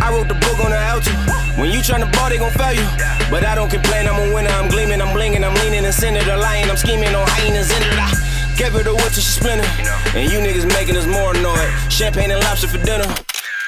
[0.00, 1.43] I wrote the book on the altar.
[1.58, 2.86] When you tryna ball, they gon' fail you.
[3.30, 6.22] But I don't complain, I'm a winner, I'm gleaming, I'm blinging, I'm leaning and center
[6.24, 7.94] the lion, I'm scheming on hyenas in it.
[7.94, 8.10] I
[8.58, 9.66] Gave her the wood she splinter.
[10.14, 11.70] And you niggas making us more annoyed.
[11.90, 13.06] Champagne and lobster for dinner.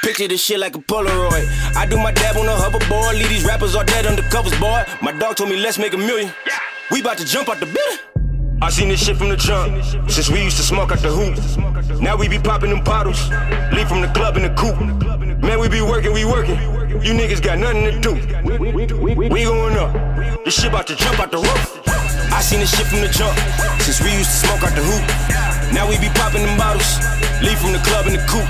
[0.02, 1.46] Picture this shit like a Polaroid.
[1.76, 3.14] I do my dab on a hoverboard.
[3.14, 4.84] Leave these rappers all dead under covers, boy.
[5.02, 6.32] My dog told me let's make a million.
[6.90, 7.98] We about to jump out the building.
[8.62, 12.00] I seen this shit from the jump, since we used to smoke out the hoop.
[12.00, 13.28] Now we be popping them bottles,
[13.70, 14.80] leave from the club in the coupe.
[15.42, 16.56] Man, we be working, we working.
[16.88, 18.14] You niggas got nothing to do.
[19.28, 19.92] We going up,
[20.44, 21.82] this shit about to jump out the roof.
[22.32, 23.36] I seen this shit from the jump,
[23.80, 25.02] since we used to smoke out the hoop.
[25.74, 26.98] Now we be popping them bottles,
[27.42, 28.46] leave from the club in the coupe.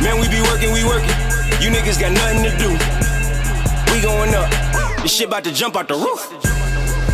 [0.00, 1.16] Man, we be working, we working.
[1.64, 2.70] You niggas got nothing to do.
[3.92, 4.50] We going up,
[5.00, 6.28] this shit about to jump out the roof.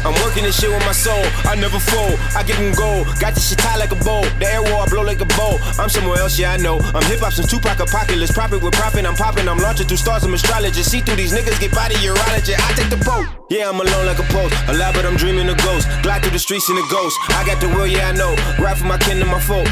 [0.04, 1.22] I'm working this shit with my soul.
[1.44, 2.18] I never fold.
[2.34, 3.06] I get them gold.
[3.18, 4.22] Got this shit tied like a bow.
[4.38, 5.58] The air war I blow like a bow.
[5.78, 6.78] I'm somewhere else, yeah I know.
[6.94, 8.32] I'm hip hop since Tupac apocalypse.
[8.32, 9.06] Profit with profit.
[9.06, 9.48] I'm popping.
[9.48, 10.24] I'm launching through stars.
[10.24, 10.90] I'm astrologist.
[10.90, 11.58] See through these niggas.
[11.60, 12.54] Get body urology.
[12.54, 13.26] I take the boat.
[13.50, 14.54] Yeah, I'm alone like a post.
[14.68, 15.88] Alive, but I'm dreaming of ghosts.
[16.02, 17.16] Glide through the streets in a ghost.
[17.30, 18.36] I got the will, yeah I know.
[18.62, 19.66] Rap for my kin and my folk.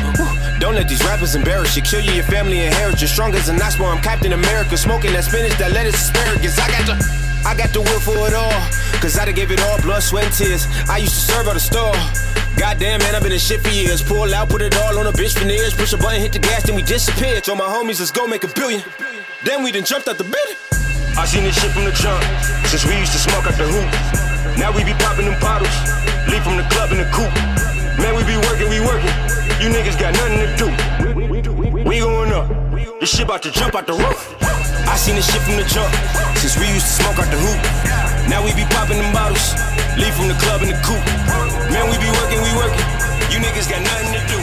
[0.59, 1.83] Don't let these rappers embarrass you.
[1.83, 3.07] Kill you, your family, inherit you.
[3.07, 3.89] Strong as an iceberg.
[3.89, 4.77] I'm Captain America.
[4.77, 6.59] Smoking that spinach, that lettuce, asparagus.
[6.59, 7.26] I got the.
[7.47, 8.59] I got the will for it all.
[8.99, 10.67] Cause I done gave it all, blood, sweat, and tears.
[10.91, 11.95] I used to serve at the store.
[12.59, 14.03] Goddamn, man, I've been in shit for years.
[14.03, 15.73] Pull out, put it all on a bitch veneers.
[15.73, 17.45] Push a button, hit the gas, then we disappeared.
[17.45, 18.83] Told my homies, let's go make a billion.
[19.45, 20.59] Then we done jumped out the building.
[21.15, 22.19] I seen this shit from the jump,
[22.67, 23.89] since we used to smoke out the hoop.
[24.59, 25.71] Now we be popping them bottles,
[26.27, 27.31] leave from the club in the coupe.
[28.03, 29.15] Man, we be working, we working.
[29.63, 30.69] You niggas got nothing to do.
[31.31, 31.41] We
[31.95, 32.51] going up,
[32.99, 34.35] this shit about to jump out the roof.
[34.91, 35.87] I seen this shit from the jump,
[36.35, 37.61] since we used to smoke out the hoop.
[38.27, 39.55] Now we be popping them bottles,
[39.95, 41.07] leave from the club in the coupe.
[41.71, 42.87] Man, we be working, we working.
[43.31, 44.41] You niggas got nothing to do.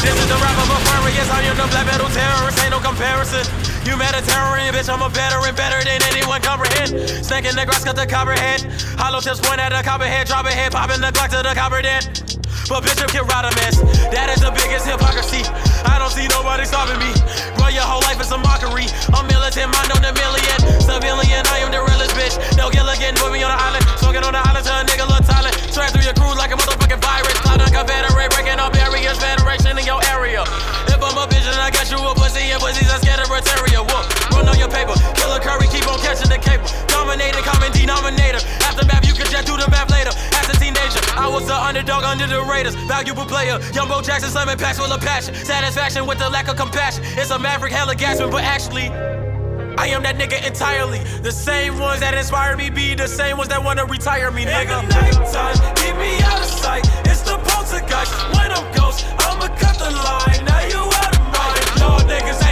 [0.00, 2.80] This is the rap of rapper Aquarius, I am the black metal terrorist, ain't no
[2.80, 3.44] comparison.
[3.84, 6.96] Humanitarian, bitch, I'm a veteran, better than anyone comprehend.
[7.20, 8.64] Snake in the grass, got the copperhead.
[8.96, 11.82] Hollow tips point at the copperhead, drop a head, popping the Glock to the copper
[11.82, 12.27] dead.
[12.68, 13.80] But bitch, I'm ride a mess.
[14.12, 15.40] That is the biggest hypocrisy.
[15.88, 17.16] I don't see nobody stopping me.
[17.56, 18.84] Bro, your whole life is a mockery.
[19.08, 20.58] I'm militant, mind on the million.
[20.76, 22.36] Civilian, I am the realest bitch.
[22.60, 23.88] No Gilligan, put me on the island.
[23.96, 25.56] Smoking on the island till a nigga look silent.
[25.72, 27.36] Straight through your crew like a motherfucking virus.
[27.40, 29.16] Cloud and Confederate, breaking up barriers.
[29.16, 30.44] Federation in your area.
[30.92, 32.52] If I'm a bitch, then I got you a pussy.
[32.52, 33.88] And pussies are scared of Rotarian.
[33.88, 34.04] Whoop,
[34.36, 34.92] run on your paper.
[35.16, 36.68] Killer Curry, keep on catching the cable.
[36.92, 38.44] Dominated, common denominator.
[38.60, 39.08] Aftermath,
[41.68, 43.60] Underdog under the Raiders, valuable player.
[43.74, 45.34] Young Bo Jackson slamming packs full of passion.
[45.34, 47.04] Satisfaction with the lack of compassion.
[47.08, 48.88] It's a maverick, hella gasping, but actually.
[49.76, 50.98] I am that nigga entirely.
[51.22, 54.82] The same ones that inspire me be the same ones that wanna retire me, nigga.
[54.82, 56.84] In the nighttime, keep me out of sight.
[57.04, 58.12] It's the poltergeist.
[58.34, 60.44] When I'm ghost, I'ma cut the line.
[60.46, 61.64] Now you out of mind.
[61.78, 62.47] Y'all niggas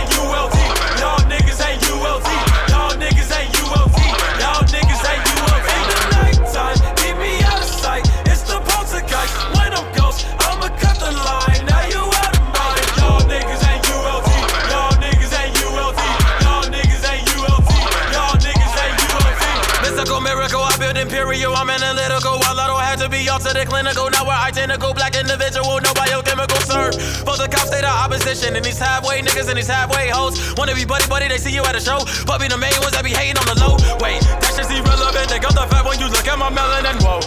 [21.27, 21.59] Imperial.
[21.59, 22.39] I'm analytical.
[22.39, 24.07] While I don't have to be all to the clinical.
[24.15, 24.95] Now we're identical.
[24.95, 26.95] Black individual, no biochemical serve.
[27.27, 28.55] For the cops, they the opposition.
[28.55, 30.39] And these halfway niggas and these halfway hoes.
[30.55, 31.99] Wanna be buddy buddy, they see you at a show.
[32.31, 33.75] But be the main ones that be hating on the low.
[33.99, 35.27] Wait, that shit's irrelevant.
[35.27, 36.95] They got the fat when you look at my melanin.
[37.03, 37.19] Whoa.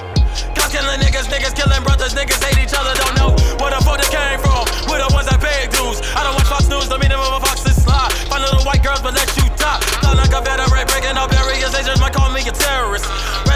[0.56, 4.00] Cops killing niggas, niggas killing brothers, niggas hate each other, don't know where the fuck
[4.00, 4.64] they came from.
[4.88, 6.00] We're the ones that pay dues.
[6.16, 8.16] I don't watch Fox News, the meaning of a fox is slide.
[8.32, 9.84] Find little white girls, but let you die.
[10.00, 13.04] Fly like a veteran, breaking up barriers, they just might call me a terrorist.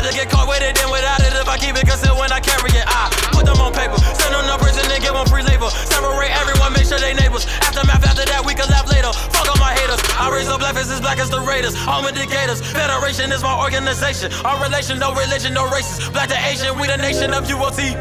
[0.04, 2.44] Rather get caught with it than without it if I keep it concealed when I
[2.44, 2.84] carry it.
[2.84, 5.72] I put them on paper, send them to prison and give them free labor.
[5.72, 7.48] Separate everyone, make sure they neighbors.
[7.64, 9.16] Aftermath, after that, we laugh later.
[9.32, 10.04] Fuck all my haters.
[10.20, 11.72] I raise up black faces, black as the Raiders.
[11.88, 12.60] Home indicators.
[12.60, 14.28] Federation is my organization.
[14.44, 16.04] Our relation, no religion, no races.
[16.12, 17.96] Black to Asian, we the nation of UOT.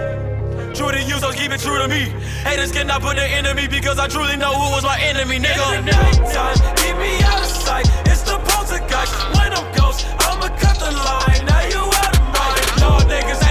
[0.74, 2.10] True to you, so keep it true to me.
[2.42, 5.78] Haters cannot put the enemy because I truly know who was my enemy, nigga.
[5.78, 7.86] In the nighttime, keep me out of sight.
[8.10, 9.14] It's the poltergeist.
[9.38, 11.46] When I'm ghost, I'ma cut the line.
[11.46, 11.91] Now you.
[12.82, 13.41] Y'all niggas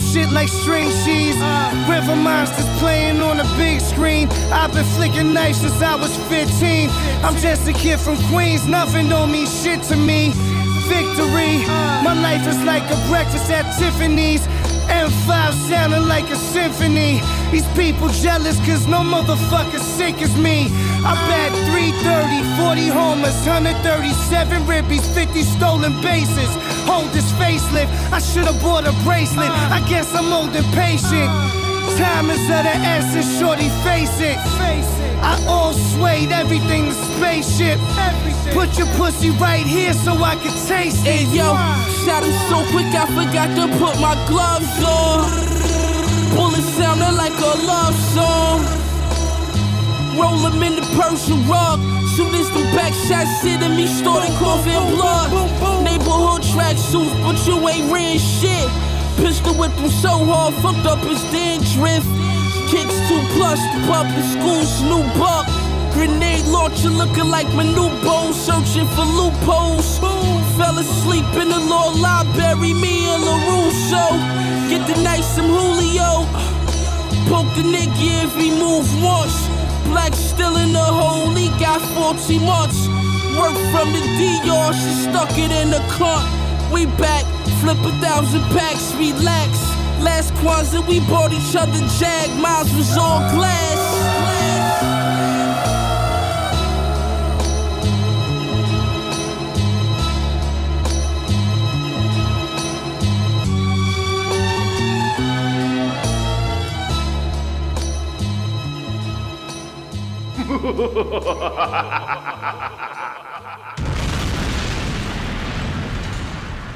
[0.00, 1.36] shit like string cheese.
[1.38, 1.86] Uh.
[1.88, 4.28] River monsters playing on the big screen.
[4.52, 6.90] I've been flicking knives since I was 15.
[7.24, 10.32] I'm just a kid from Queens, nothing don't mean shit to me.
[10.88, 12.02] Victory, uh.
[12.02, 14.46] my life is like a breakfast at Tiffany's.
[14.86, 17.20] M5 sounding like a symphony.
[17.50, 20.68] These people jealous cause no motherfucker sick as me.
[21.06, 26.50] I bat 330, 40 homers, 137 ribbies, 50 stolen bases.
[26.84, 29.50] Hold this facelift, I should've bought a bracelet.
[29.70, 31.30] I guess I'm old and patient.
[31.96, 34.36] Time is of the essence, shorty, face it.
[35.22, 37.78] I all swayed everything to spaceship.
[38.52, 41.28] Put your pussy right here so I can taste it.
[41.32, 41.54] Yo,
[42.04, 45.55] shot him so quick I forgot to put my gloves on.
[46.36, 48.60] Bullets sounding like a love song.
[50.20, 51.80] Roll him in the Persian rug.
[52.14, 55.32] Soon as the back shots hit him, he started coughing blood.
[55.82, 58.68] Neighborhood track suits, but you ain't ran shit.
[59.16, 62.04] Pistol whipped him so hard, fucked up his dandruff.
[62.68, 65.48] Kicks two plus, the public school's new buck.
[65.94, 69.98] Grenade launcher looking like my new bow, searching for loopholes.
[70.60, 74.45] Fell asleep in the law library, me and LaRusso.
[74.68, 76.26] Get the night some Julio.
[77.30, 79.46] Poke the nigga if he move once.
[79.86, 82.88] Black still in the hole, he got 40 months.
[83.38, 86.26] Work from the DR, she stuck it in the cunt.
[86.72, 87.24] We back,
[87.60, 89.50] flip a thousand packs, relax.
[90.02, 93.75] Last Kwanzaa, we bought each other Jag, miles was all glass.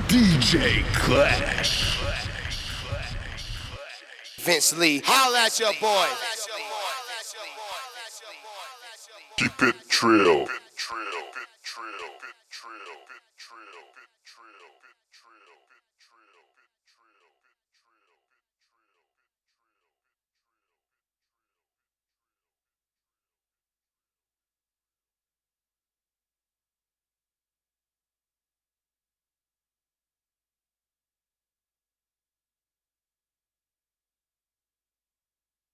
[0.07, 1.99] DJ Clash.
[4.39, 6.07] Vince Lee, holla at your boy.
[9.37, 10.47] Keep it trill.